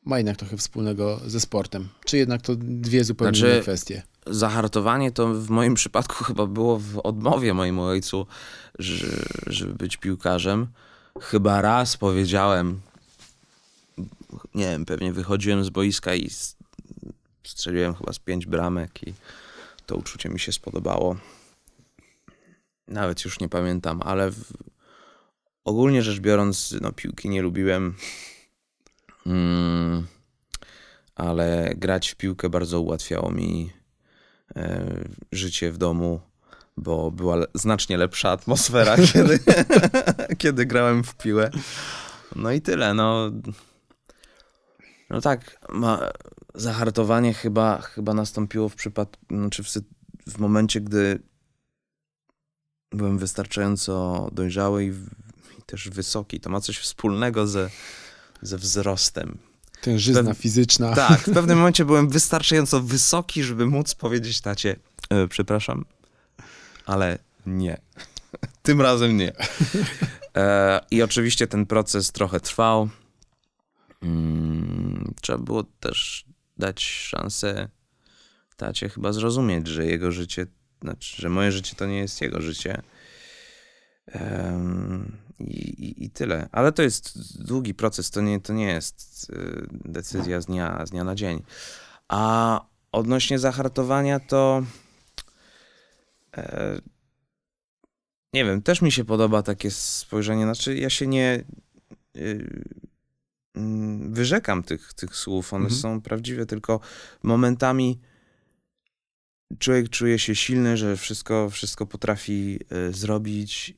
[0.05, 1.89] ma jednak trochę wspólnego ze sportem.
[2.05, 4.03] Czy jednak to dwie zupełnie znaczy, inne kwestie?
[4.27, 8.27] zahartowanie to w moim przypadku chyba było w odmowie mojemu ojcu,
[8.79, 9.07] że,
[9.47, 10.67] żeby być piłkarzem.
[11.21, 12.81] Chyba raz powiedziałem,
[14.55, 16.29] nie wiem, pewnie wychodziłem z boiska i
[17.43, 19.13] strzeliłem chyba z pięć bramek i
[19.85, 21.15] to uczucie mi się spodobało.
[22.87, 24.53] Nawet już nie pamiętam, ale w,
[25.65, 27.95] ogólnie rzecz biorąc, no, piłki nie lubiłem.
[29.25, 30.07] Mm,
[31.15, 33.81] ale grać w piłkę bardzo ułatwiało mi
[34.55, 34.85] E,
[35.31, 36.21] życie w domu,
[36.77, 39.39] bo była znacznie lepsza atmosfera, kiedy,
[40.37, 41.49] kiedy grałem w piłę.
[42.35, 42.93] No i tyle.
[42.93, 43.31] No,
[45.09, 45.99] no tak, ma,
[46.55, 49.69] zahartowanie chyba, chyba nastąpiło w przypadku, znaczy w,
[50.27, 51.19] w momencie, gdy
[52.91, 54.89] byłem wystarczająco dojrzały i,
[55.59, 56.39] i, też wysoki.
[56.39, 57.69] To ma coś wspólnego ze,
[58.41, 59.37] ze wzrostem.
[59.81, 60.95] Tężyzna fizyczna.
[60.95, 64.75] Tak, w pewnym momencie byłem wystarczająco wysoki, żeby móc powiedzieć tacie,
[65.09, 65.85] e, przepraszam,
[66.85, 67.81] ale nie.
[68.63, 69.33] Tym razem nie.
[70.35, 72.89] E, I oczywiście ten proces trochę trwał.
[74.01, 76.25] Mm, trzeba było też
[76.57, 77.69] dać szansę
[78.57, 80.45] tacie chyba zrozumieć, że jego życie,
[80.81, 82.81] znaczy, że moje życie to nie jest jego życie.
[85.47, 86.49] I, I, tyle.
[86.51, 90.89] Ale to jest długi proces, to nie, to nie jest y, decyzja z dnia, z
[90.89, 91.43] dnia na dzień.
[92.07, 94.63] A odnośnie zahartowania, to
[96.37, 96.81] e,
[98.33, 100.43] nie wiem, też mi się podoba takie spojrzenie.
[100.43, 101.43] Znaczy, ja się nie
[102.15, 102.63] y,
[103.55, 105.81] mm, wyrzekam tych, tych słów, one mhm.
[105.81, 106.79] są prawdziwe, tylko
[107.23, 107.99] momentami
[109.59, 113.73] człowiek czuje się silny, że wszystko, wszystko potrafi y, zrobić.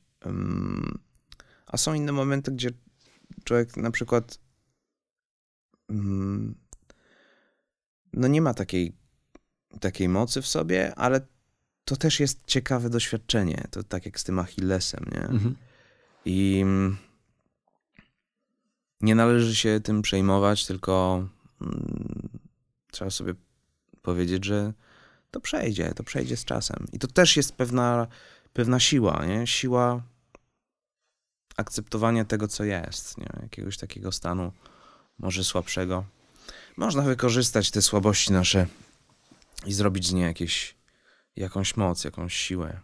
[1.66, 2.70] A są inne momenty, gdzie
[3.44, 4.38] człowiek na przykład
[5.90, 6.54] mm,
[8.12, 8.96] no nie ma takiej,
[9.80, 11.20] takiej mocy w sobie, ale
[11.84, 13.64] to też jest ciekawe doświadczenie.
[13.70, 15.22] To tak jak z tym Achillesem, nie?
[15.22, 15.56] Mhm.
[16.24, 16.96] I mm,
[19.00, 21.26] nie należy się tym przejmować, tylko
[21.60, 22.28] mm,
[22.90, 23.34] trzeba sobie
[24.02, 24.72] powiedzieć, że
[25.30, 26.86] to przejdzie, to przejdzie z czasem.
[26.92, 28.06] I to też jest pewna,
[28.52, 29.46] pewna siła, nie?
[29.46, 30.02] Siła
[31.56, 33.28] akceptowania tego, co jest, nie?
[33.42, 34.52] Jakiegoś takiego stanu,
[35.18, 36.04] może słabszego.
[36.76, 38.66] Można wykorzystać te słabości nasze
[39.66, 40.76] i zrobić z niej jakieś,
[41.36, 42.80] jakąś moc, jakąś siłę.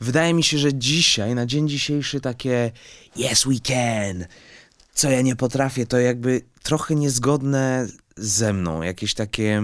[0.00, 2.72] Wydaje mi się, że dzisiaj, na dzień dzisiejszy, takie
[3.16, 4.26] yes, we can,
[4.94, 9.62] co ja nie potrafię, to jakby trochę niezgodne ze mną, jakieś takie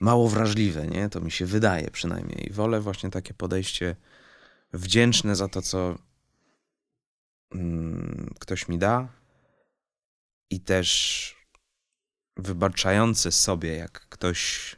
[0.00, 1.08] mało wrażliwe, nie?
[1.08, 2.50] To mi się wydaje przynajmniej.
[2.52, 3.96] Wolę właśnie takie podejście
[4.72, 5.98] wdzięczne za to, co
[8.38, 9.08] ktoś mi da
[10.50, 11.34] i też
[12.36, 14.76] wybaczające sobie, jak ktoś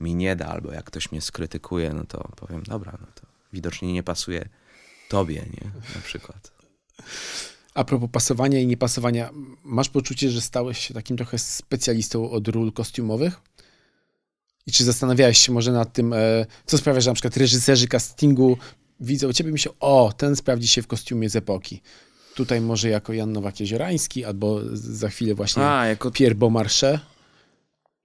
[0.00, 3.92] mi nie da, albo jak ktoś mnie skrytykuje, no to powiem, dobra, no to widocznie
[3.92, 4.48] nie pasuje
[5.08, 5.70] tobie, nie?
[5.94, 6.52] Na przykład.
[7.74, 9.30] A propos pasowania i niepasowania,
[9.64, 13.40] masz poczucie, że stałeś się takim trochę specjalistą od ról kostiumowych?
[14.66, 18.58] I czy zastanawiałeś się może nad tym, e, co sprawia, że na przykład reżyserzy castingu
[19.04, 21.82] widzą ciebie i myślą, o, ten sprawdzi się w kostiumie z epoki.
[22.34, 26.10] Tutaj może jako Jan Nowak-Jeziorański, albo za chwilę właśnie A, jako...
[26.10, 27.00] Pierre Beaumarchais.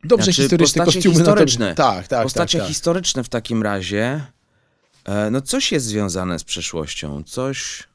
[0.04, 1.16] Dobrze znaczy, historyczne kostiumy.
[1.16, 1.76] Historyczne.
[1.76, 1.84] To...
[1.84, 2.74] Tak, tak, Postacie tak, tak.
[2.74, 4.26] historyczne w takim razie.
[5.06, 7.24] E, no coś jest związane z przeszłością.
[7.24, 7.90] Coś...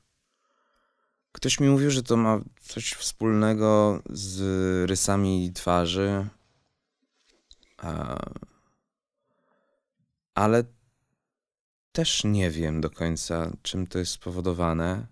[1.32, 4.40] Ktoś mi mówił, że to ma coś wspólnego z
[4.90, 6.26] rysami twarzy.
[10.34, 10.64] Ale
[11.94, 15.06] też nie wiem do końca, czym to jest spowodowane.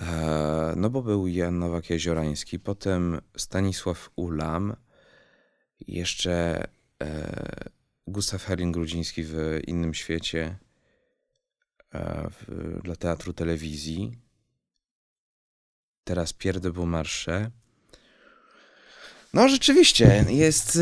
[0.00, 4.76] E, no bo był Jan Nowak-Jeziorański, potem Stanisław Ulam,
[5.80, 6.64] jeszcze
[7.02, 7.70] e,
[8.06, 10.58] Gustaw Herring-Grudziński w Innym Świecie
[11.94, 12.30] e,
[12.82, 14.18] dla teatru telewizji.
[16.04, 17.48] Teraz Pierre de Beaumarchais.
[19.34, 20.78] No rzeczywiście, jest...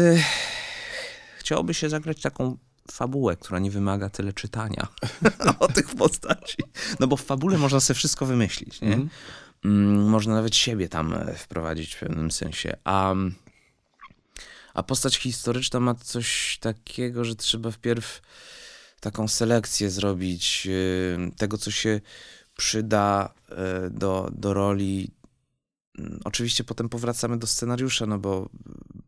[1.39, 2.59] Chciałoby się zagrać taką
[2.93, 4.89] fabułę, która nie wymaga tyle czytania
[5.59, 6.57] o tych postaci.
[7.01, 8.89] No bo w fabule można sobie wszystko wymyślić, nie?
[8.89, 9.11] Mhm.
[9.65, 10.09] Mm.
[10.09, 12.77] Można nawet siebie tam e, wprowadzić w pewnym sensie.
[12.85, 13.15] A,
[14.75, 18.23] a postać historyczna ma coś takiego, że trzeba wpierw
[19.01, 22.01] taką selekcję zrobić y, tego, co się
[22.57, 25.11] przyda e, do, do roli.
[25.99, 28.49] Mm, oczywiście potem powracamy do scenariusza, no bo,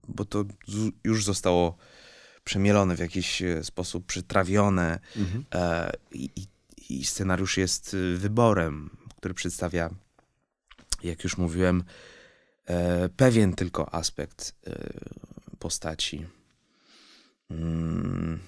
[0.08, 0.44] bo to
[1.04, 1.76] już zostało
[2.44, 5.44] przemielone w jakiś e, sposób, przytrawione mhm.
[5.54, 6.30] e, i,
[6.88, 9.90] i scenariusz jest e, wyborem, który przedstawia,
[11.02, 11.84] jak już mówiłem,
[12.66, 14.72] e, pewien tylko aspekt e,
[15.58, 16.26] postaci.
[17.50, 18.38] Mm.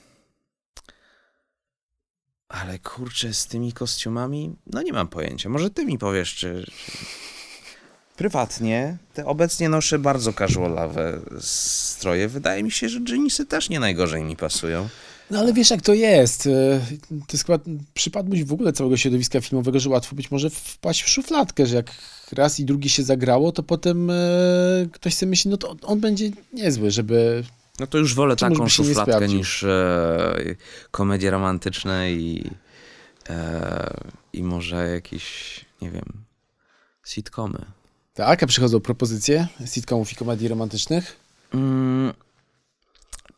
[2.48, 5.48] Ale kurczę, z tymi kostiumami, no nie mam pojęcia.
[5.48, 6.72] Może ty mi powiesz, czy, czy
[8.16, 12.29] prywatnie te obecnie noszę bardzo casualowe stroje.
[12.29, 14.88] Wydaje mi się, że jeansy też nie najgorzej mi pasują.
[15.31, 16.46] No ale wiesz jak to jest.
[16.46, 17.59] E, to jest chyba
[17.94, 21.90] przypadłość w ogóle całego środowiska filmowego, że łatwo być może wpaść w szufladkę, że jak
[22.33, 24.14] raz i drugi się zagrało, to potem e,
[24.92, 27.44] ktoś sobie myśli, no to on będzie niezły, żeby...
[27.81, 30.35] No to już wolę taką szufladkę niż e,
[30.90, 32.51] komedie romantyczne i,
[33.28, 33.95] e,
[34.32, 36.24] i może jakieś, nie wiem,
[37.05, 37.64] sitcomy.
[38.15, 41.17] Tak, a przychodzą propozycje sitcomów i komedii romantycznych?
[41.55, 42.12] Mm,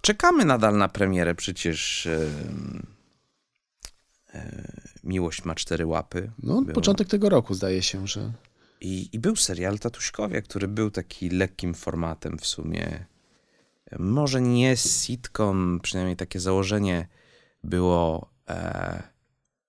[0.03, 2.20] czekamy nadal na premierę przecież e,
[4.35, 4.72] e,
[5.05, 6.31] Miłość ma cztery łapy.
[6.43, 6.74] No, było.
[6.74, 8.33] początek tego roku zdaje się, że...
[8.81, 13.05] I, I był serial Tatuśkowie, który był taki lekkim formatem w sumie.
[13.99, 17.09] Może nie sitcom, przynajmniej takie założenie
[17.64, 19.03] było e,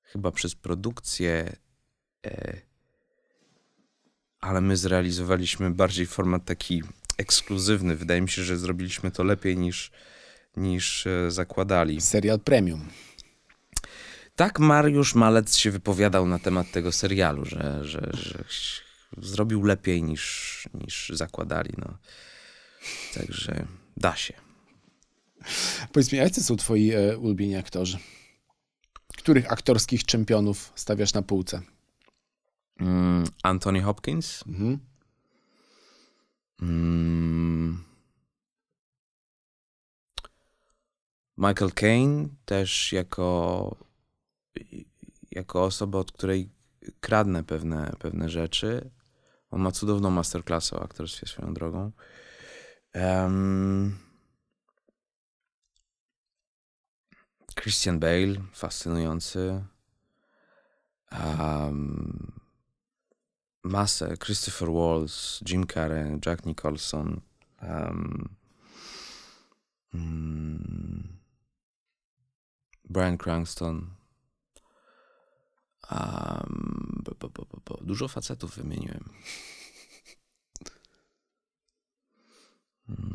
[0.03, 1.55] chyba przez produkcję
[2.25, 2.61] E,
[4.47, 6.83] ale my zrealizowaliśmy bardziej format taki
[7.17, 7.95] ekskluzywny.
[7.95, 9.91] Wydaje mi się, że zrobiliśmy to lepiej niż,
[10.57, 12.01] niż e, zakładali.
[12.01, 12.89] Serial premium.
[14.35, 18.43] Tak, Mariusz Malec się wypowiadał na temat tego serialu, że, że, że
[19.17, 21.73] zrobił lepiej niż, niż zakładali.
[21.77, 21.97] No.
[23.13, 23.65] Także
[23.97, 24.33] da się.
[25.91, 27.97] Powiedz mi, jacy są twoi e, ulubieni aktorzy?
[29.17, 31.61] Których aktorskich czempionów stawiasz na półce?
[32.79, 34.43] Mm, Anthony Hopkins.
[34.47, 34.79] Mhm.
[36.61, 37.83] Mm.
[41.37, 43.75] Michael Caine też jako,
[45.31, 46.49] jako osoba, od której
[46.99, 48.91] kradnę pewne, pewne rzeczy.
[49.51, 51.91] On ma cudowną masterclassę o aktorstwie swoją drogą.
[52.95, 53.97] Um,
[57.55, 59.63] Christian Bale, fascynujący.
[61.11, 62.36] Um,
[63.63, 64.17] masę.
[64.17, 67.21] Christopher Waltz, Jim Carrey, Jack Nicholson.
[67.61, 68.29] Um,
[69.93, 71.17] mm,
[72.89, 73.87] Brian Cranston.
[75.91, 79.03] Um, bo, bo, bo, Dużo facetów wymieniłem.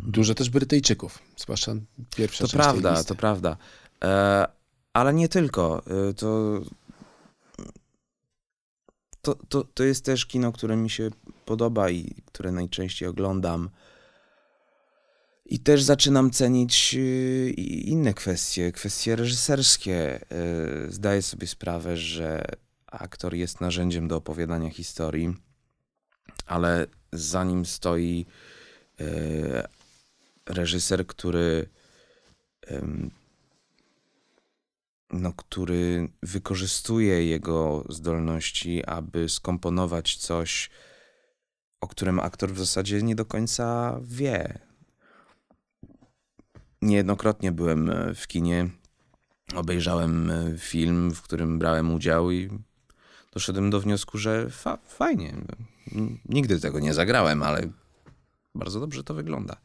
[0.07, 1.73] Dużo też Brytyjczyków, zwłaszcza
[2.17, 3.57] pierwsza To prawda, to prawda.
[4.05, 4.47] E,
[4.93, 5.83] ale nie tylko.
[5.87, 6.61] E, to,
[9.23, 11.11] to, to, to jest też kino, które mi się
[11.45, 13.71] podoba i które najczęściej oglądam.
[15.47, 20.25] I też zaczynam cenić e, inne kwestie, kwestie reżyserskie.
[20.89, 22.45] Zdaję sobie sprawę, że
[22.87, 25.37] aktor jest narzędziem do opowiadania historii,
[26.47, 28.27] ale za nim stoi
[30.47, 31.69] reżyser, który
[35.13, 40.71] no, który wykorzystuje jego zdolności, aby skomponować coś,
[41.81, 44.59] o którym aktor w zasadzie nie do końca wie.
[46.83, 48.69] Niejednokrotnie byłem e, w kinie,
[49.55, 52.51] obejrzałem e, film, w którym brałem udział i
[53.33, 55.35] doszedłem do wniosku, że fa fajnie.
[56.29, 57.69] Nigdy tego nie zagrałem, ale
[58.55, 59.57] bardzo dobrze to wygląda.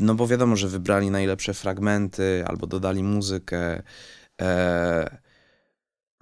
[0.00, 3.82] No bo wiadomo, że wybrali najlepsze fragmenty albo dodali muzykę,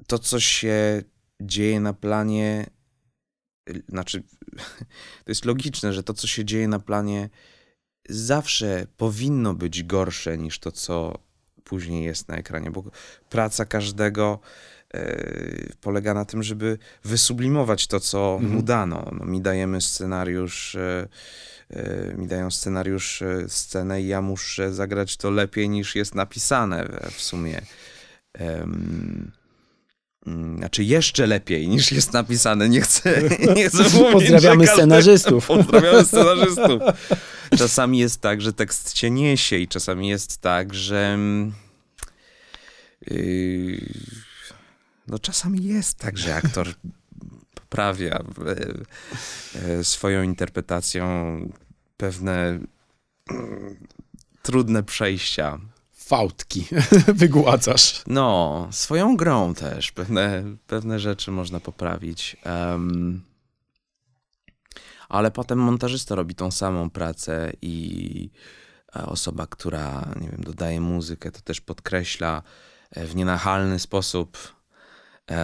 [0.07, 1.03] to, co się
[1.41, 2.67] dzieje na planie,
[3.89, 4.23] znaczy,
[5.25, 7.29] to jest logiczne, że to, co się dzieje na planie,
[8.09, 11.19] zawsze powinno być gorsze niż to, co
[11.65, 12.85] później jest na ekranie, bo
[13.31, 14.39] praca każdego
[14.95, 18.53] e, polega na tym, żeby wysublimować to, co mhm.
[18.53, 19.11] mu dano.
[19.13, 21.09] No, mi dajemy scenariusz, e,
[21.71, 26.89] e, mi dają scenariusz, e, scenę i ja muszę zagrać to lepiej niż jest napisane
[27.11, 27.63] w sumie
[28.41, 29.33] um,
[30.59, 32.69] znaczy jeszcze lepiej niż jest napisane.
[32.69, 33.23] Nie chcę,
[33.57, 35.47] nie chcę mówić, Pozdrawiamy każdy, scenarzystów.
[35.57, 36.83] Pozdrawiamy scenarzystów.
[37.59, 41.19] Czasami jest tak, że tekst cię niesie i czasami jest tak, że
[43.11, 43.81] yy,
[45.07, 46.69] no czasami jest tak, że aktor
[47.55, 48.25] poprawia
[49.77, 51.05] yy, swoją interpretacją
[51.97, 52.59] pewne
[53.31, 53.37] yy,
[54.43, 55.59] trudne przejścia
[56.09, 56.67] fałdki
[57.23, 58.03] wygładzasz.
[58.07, 59.93] No, swoją grą też.
[59.93, 62.37] Pewne, pewne rzeczy można poprawić.
[62.45, 63.23] Um,
[65.09, 68.31] ale potem montażysta robi tą samą pracę i
[68.93, 72.43] osoba, która, nie wiem, dodaje muzykę, to też podkreśla
[72.91, 74.39] e, w nienachalny sposób,
[75.31, 75.37] e,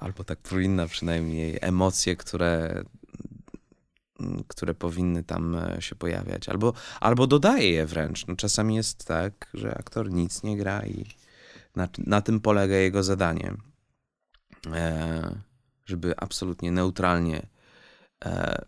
[0.00, 2.84] albo tak powinna przynajmniej, emocje, które
[4.48, 8.26] które powinny tam e, się pojawiać, albo, albo dodaje je wręcz.
[8.26, 11.04] No, czasami jest tak, że aktor nic nie gra i
[11.76, 13.54] na, na tym polega jego zadanie,
[14.72, 15.38] e,
[15.86, 17.46] żeby absolutnie neutralnie
[18.24, 18.64] e,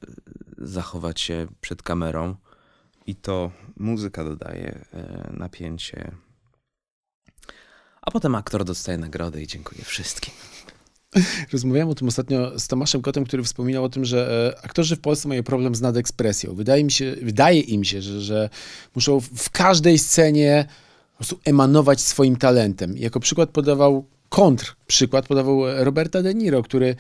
[0.58, 2.36] zachować się przed kamerą
[3.06, 6.12] i to muzyka dodaje e, napięcie.
[8.02, 10.34] A potem aktor dostaje nagrodę i dziękuję wszystkim.
[11.52, 15.00] Rozmawiałem o tym ostatnio z Tomaszem Kotem, który wspominał o tym, że e, aktorzy w
[15.00, 16.54] Polsce mają problem z nadekspresją.
[16.54, 18.50] Wydaje, mi się, wydaje im się, że, że
[18.94, 20.66] muszą w każdej scenie
[21.12, 22.98] po prostu emanować swoim talentem.
[22.98, 26.96] Jako przykład podawał kontr przykład podawał Roberta De Niro, który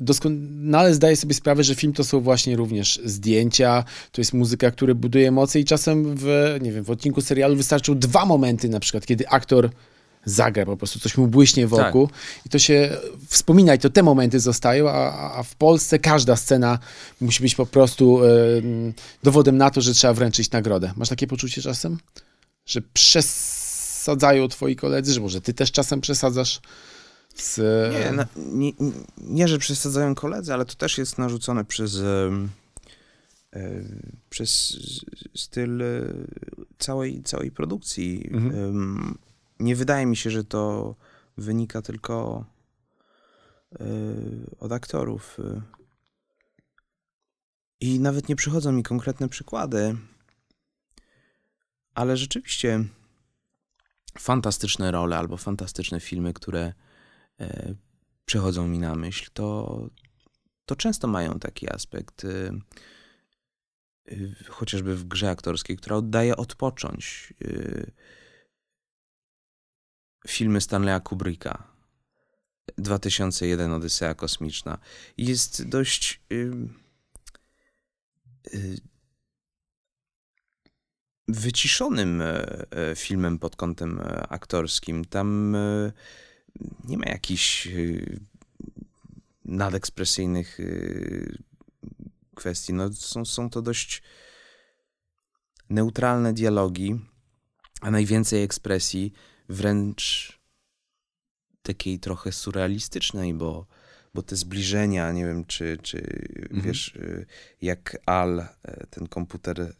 [0.00, 4.94] doskonale zdaje sobie sprawę, że film to są właśnie również zdjęcia, to jest muzyka, która
[4.94, 9.06] buduje emocje i czasem w, nie wiem, w odcinku serialu wystarczą dwa momenty na przykład,
[9.06, 9.70] kiedy aktor
[10.24, 12.16] zagra, po prostu coś mu błyśnie wokół tak.
[12.46, 12.96] i to się
[13.28, 16.78] wspomina i to te momenty zostają, a, a w Polsce każda scena
[17.20, 18.92] musi być po prostu y,
[19.22, 20.92] dowodem na to, że trzeba wręczyć nagrodę.
[20.96, 21.98] Masz takie poczucie czasem?
[22.66, 26.60] Że przesadzają twoi koledzy, że może ty też czasem przesadzasz
[27.36, 27.60] Z...
[27.92, 28.72] Nie, na, nie,
[29.18, 32.30] nie, że przesadzają koledzy, ale to też jest narzucone przez, e,
[34.30, 34.78] przez
[35.34, 35.86] styl e,
[36.78, 38.28] całej, całej produkcji.
[38.32, 39.18] Mhm.
[39.60, 40.94] Nie wydaje mi się, że to
[41.36, 42.44] wynika tylko
[43.72, 43.84] e,
[44.58, 45.38] od aktorów.
[47.80, 49.96] I nawet nie przychodzą mi konkretne przykłady,
[51.94, 52.84] ale rzeczywiście
[54.18, 56.72] fantastyczne role albo fantastyczne filmy, które
[57.40, 57.74] e,
[58.24, 59.80] przychodzą mi na myśl, to,
[60.66, 62.52] to często mają taki aspekt, e,
[64.48, 67.34] chociażby w grze aktorskiej, która oddaje odpocząć.
[67.44, 68.19] E,
[70.28, 71.70] filmy Stanleya Kubricka.
[72.78, 74.78] 2001 Odysea Kosmiczna.
[75.16, 76.20] Jest dość
[81.28, 82.26] wyciszonym e,
[82.70, 85.04] e, filmem pod kątem e, aktorskim.
[85.04, 85.56] Tam
[86.84, 87.68] nie ma jakichś
[89.44, 90.58] nadekspresyjnych
[92.34, 92.72] kwestii.
[92.72, 94.02] No, są, są to dość
[95.70, 97.00] neutralne dialogi,
[97.80, 99.12] a najwięcej ekspresji
[99.50, 100.32] wręcz
[101.62, 103.66] takiej trochę surrealistycznej, bo
[104.14, 105.98] bo te zbliżenia, nie wiem, czy, czy
[106.42, 106.62] mhm.
[106.62, 107.26] wiesz, y,
[107.62, 109.72] jak Al, e, ten komputer e,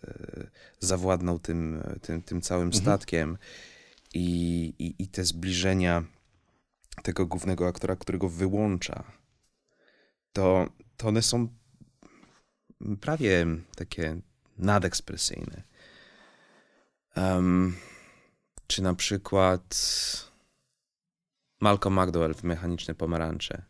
[0.80, 2.82] zawładnął tym, tym, tym całym mhm.
[2.82, 3.38] statkiem
[4.14, 6.04] i, i, i te zbliżenia
[7.02, 9.04] tego głównego aktora, którego wyłącza,
[10.32, 11.48] to, to one są
[13.00, 13.46] prawie
[13.76, 14.20] takie
[14.58, 15.62] nadekspresyjne.
[17.16, 17.76] Um,
[18.70, 19.76] czy na przykład
[21.60, 23.62] Malcolm McDowell w Mechaniczne Pomarańcze.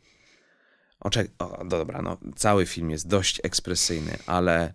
[1.00, 4.74] Oczek o, dobra, no, cały film jest dość ekspresyjny, ale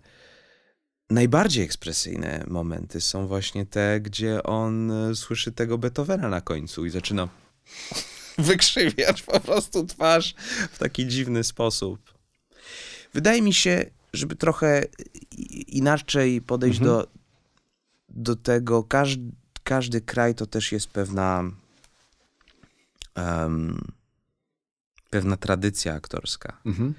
[1.10, 6.90] najbardziej ekspresyjne momenty są właśnie te, gdzie on e, słyszy tego Beethovena na końcu i
[6.90, 7.28] zaczyna
[8.38, 10.34] wykrzywiać po prostu twarz
[10.72, 12.14] w taki dziwny sposób.
[13.14, 14.84] Wydaje mi się, żeby trochę
[15.66, 16.96] inaczej podejść mhm.
[16.96, 17.08] do,
[18.08, 19.32] do tego, każdy,
[19.66, 21.44] każdy kraj to też jest pewna
[23.16, 23.92] um,
[25.10, 26.60] pewna tradycja aktorska.
[26.66, 26.94] Mhm.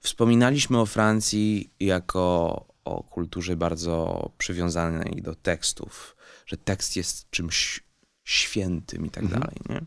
[0.00, 6.16] Wspominaliśmy o Francji jako o kulturze bardzo przywiązanej do tekstów,
[6.46, 7.80] że tekst jest czymś
[8.24, 9.40] świętym i tak mhm.
[9.40, 9.56] dalej.
[9.68, 9.80] Nie?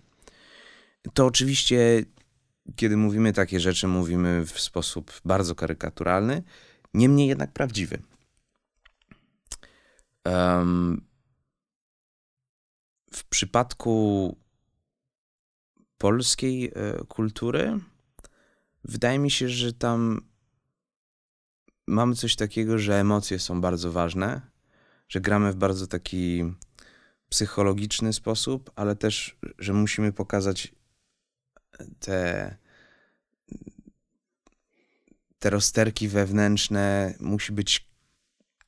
[1.13, 2.03] To oczywiście,
[2.75, 6.43] kiedy mówimy takie rzeczy, mówimy w sposób bardzo karykaturalny,
[6.93, 7.97] niemniej jednak prawdziwy.
[10.25, 11.01] Um,
[13.15, 14.37] w przypadku
[15.97, 16.71] polskiej e,
[17.07, 17.79] kultury,
[18.83, 20.21] wydaje mi się, że tam
[21.87, 24.41] mamy coś takiego, że emocje są bardzo ważne,
[25.09, 26.53] że gramy w bardzo taki
[27.29, 30.75] psychologiczny sposób, ale też, że musimy pokazać
[31.99, 32.57] te,
[35.39, 37.94] te rozterki wewnętrzne, musi być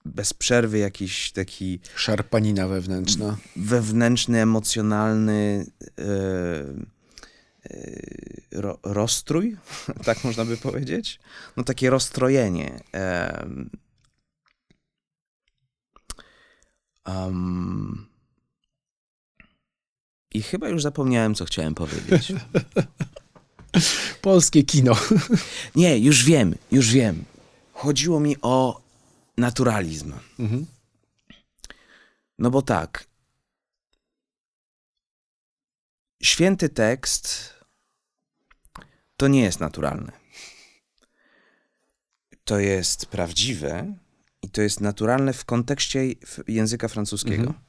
[0.07, 1.79] bez przerwy jakiś taki.
[1.95, 3.37] Szarpanina wewnętrzna.
[3.55, 5.65] Wewnętrzny, emocjonalny.
[5.97, 6.85] Yy,
[7.71, 9.57] Y, ro, rozstrój,
[10.05, 11.19] tak można by powiedzieć.
[11.57, 12.79] No takie rozstrojenie.
[17.05, 18.07] Um,
[20.33, 22.33] I chyba już zapomniałem, co chciałem powiedzieć.
[24.21, 24.95] Polskie kino.
[25.75, 27.23] Nie, już wiem, już wiem.
[27.73, 28.81] Chodziło mi o
[29.37, 30.13] naturalizm.
[30.39, 30.65] Mhm.
[32.39, 33.07] No bo tak.
[36.23, 37.53] Święty tekst
[39.17, 40.11] to nie jest naturalne.
[42.43, 43.93] To jest prawdziwe
[44.41, 45.99] i to jest naturalne w kontekście
[46.47, 47.43] języka francuskiego.
[47.43, 47.59] Mhm.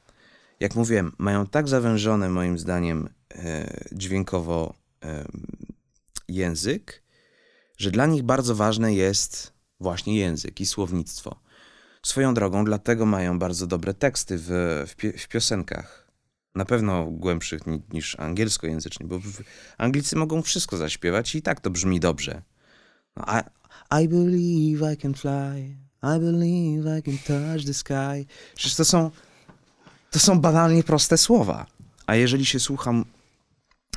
[0.59, 5.25] Jak mówiłem, mają tak zawężone, moim zdaniem, e, dźwiękowo e,
[6.27, 7.03] język,
[7.77, 11.39] że dla nich bardzo ważne jest właśnie język i słownictwo.
[12.01, 14.47] Swoją drogą, dlatego mają bardzo dobre teksty w,
[14.87, 16.09] w, w piosenkach
[16.55, 17.61] na pewno głębszych
[17.93, 19.19] niż angielskojęzyczni, bo
[19.77, 22.41] Anglicy mogą wszystko zaśpiewać i tak to brzmi dobrze.
[23.15, 28.25] No, I, I believe I can fly, I believe I can touch the sky.
[28.55, 29.11] Przecież to są,
[30.11, 31.65] to są banalnie proste słowa.
[32.05, 33.05] A jeżeli się słucham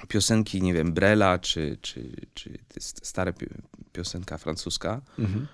[0.09, 3.33] piosenki, nie wiem, Brela, czy, czy, czy stare
[3.93, 5.47] piosenka francuska, mhm.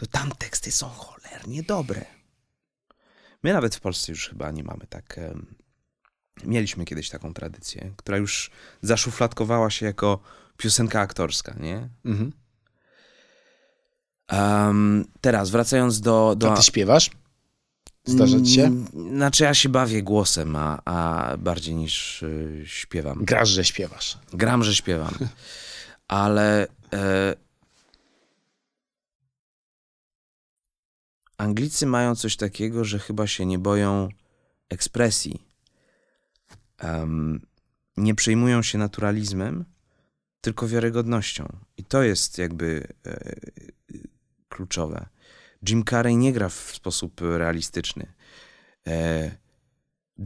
[0.00, 2.04] To tam teksty są cholernie dobre.
[3.42, 5.20] My nawet w Polsce już chyba nie mamy tak
[6.44, 8.50] Mieliśmy kiedyś taką tradycję, która już
[8.82, 10.18] zaszufladkowała się jako
[10.56, 11.88] piosenka aktorska, nie?
[12.04, 12.32] Mhm.
[14.32, 16.34] Um, teraz, wracając do...
[16.36, 16.52] do...
[16.52, 17.10] A ty śpiewasz?
[18.04, 18.64] Zdarza ci się?
[18.64, 23.24] Mm, Znaczy ja się bawię głosem, a, a bardziej niż y, śpiewam.
[23.24, 24.18] Grasz, że śpiewasz.
[24.32, 25.14] Gram, że śpiewam.
[26.08, 27.34] Ale e,
[31.40, 34.08] Anglicy mają coś takiego, że chyba się nie boją
[34.68, 35.46] ekspresji.
[36.78, 37.46] Em,
[37.96, 39.64] nie przejmują się naturalizmem,
[40.40, 41.56] tylko wiarygodnością.
[41.76, 43.34] I to jest jakby e,
[44.48, 45.06] kluczowe.
[45.68, 48.12] Jim Carrey nie gra w sposób realistyczny.
[48.86, 49.30] E,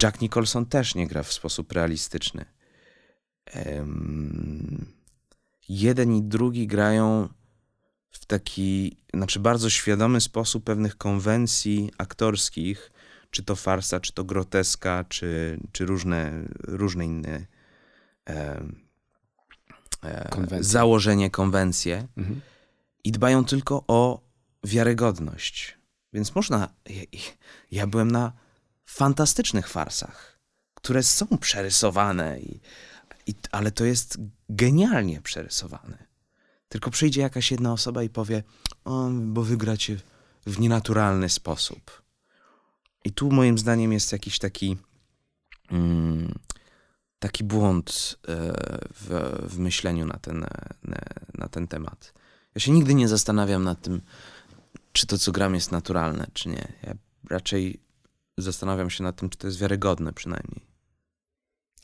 [0.03, 2.45] Jack Nicholson też nie gra w sposób realistyczny.
[3.47, 4.93] Em,
[5.69, 7.29] jeden i drugi grają
[8.21, 12.91] w taki, znaczy bardzo świadomy sposób pewnych konwencji aktorskich,
[13.31, 17.47] czy to farsa, czy to groteska, czy, czy różne, różne inne
[18.25, 18.87] em,
[20.03, 20.65] e, Konwencje.
[20.65, 22.41] założenie, konwencje Mhm.
[23.05, 24.21] i dbają tylko o
[24.65, 25.79] wiarygodność.
[26.13, 26.69] Więc można.
[26.89, 27.03] Ja,
[27.71, 28.33] ja byłem na
[28.85, 30.39] fantastycznych farsach,
[30.75, 32.61] które są przerysowane, i,
[33.27, 36.07] i, ale to jest genialnie przerysowane.
[36.75, 38.43] Tylko przyjdzie jakaś jedna osoba i powie:
[38.85, 39.97] O, bo wygracie
[40.47, 42.03] w nienaturalny sposób.
[43.05, 44.77] I tu moim zdaniem jest jakiś taki.
[45.71, 46.35] Mm,
[47.19, 48.35] taki błąd e,
[48.95, 50.41] w, w myśleniu na ten,
[50.85, 50.99] na,
[51.35, 52.15] na ten temat.
[52.55, 54.01] Ja się nigdy nie zastanawiam nad tym,
[54.93, 56.73] czy to, co gram, jest naturalne, czy nie.
[56.83, 56.95] Ja
[57.31, 57.81] raczej
[58.39, 60.67] zastanawiam się nad tym, czy to jest wiarygodne przynajmniej.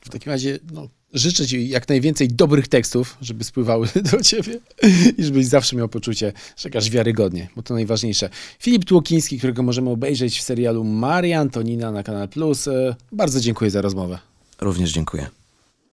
[0.04, 4.60] W takim razie no, życzę ci jak najwięcej dobrych tekstów, żeby spływały do ciebie
[5.18, 8.30] i żebyś zawsze miał poczucie, że grasz wiarygodnie, bo to najważniejsze.
[8.58, 12.68] Filip Tłokiński, którego możemy obejrzeć w serialu Maria Antonina na Kanal Plus.
[12.68, 14.18] E, Bardzo dziękuję za rozmowę.
[14.60, 15.39] Również dziękuję.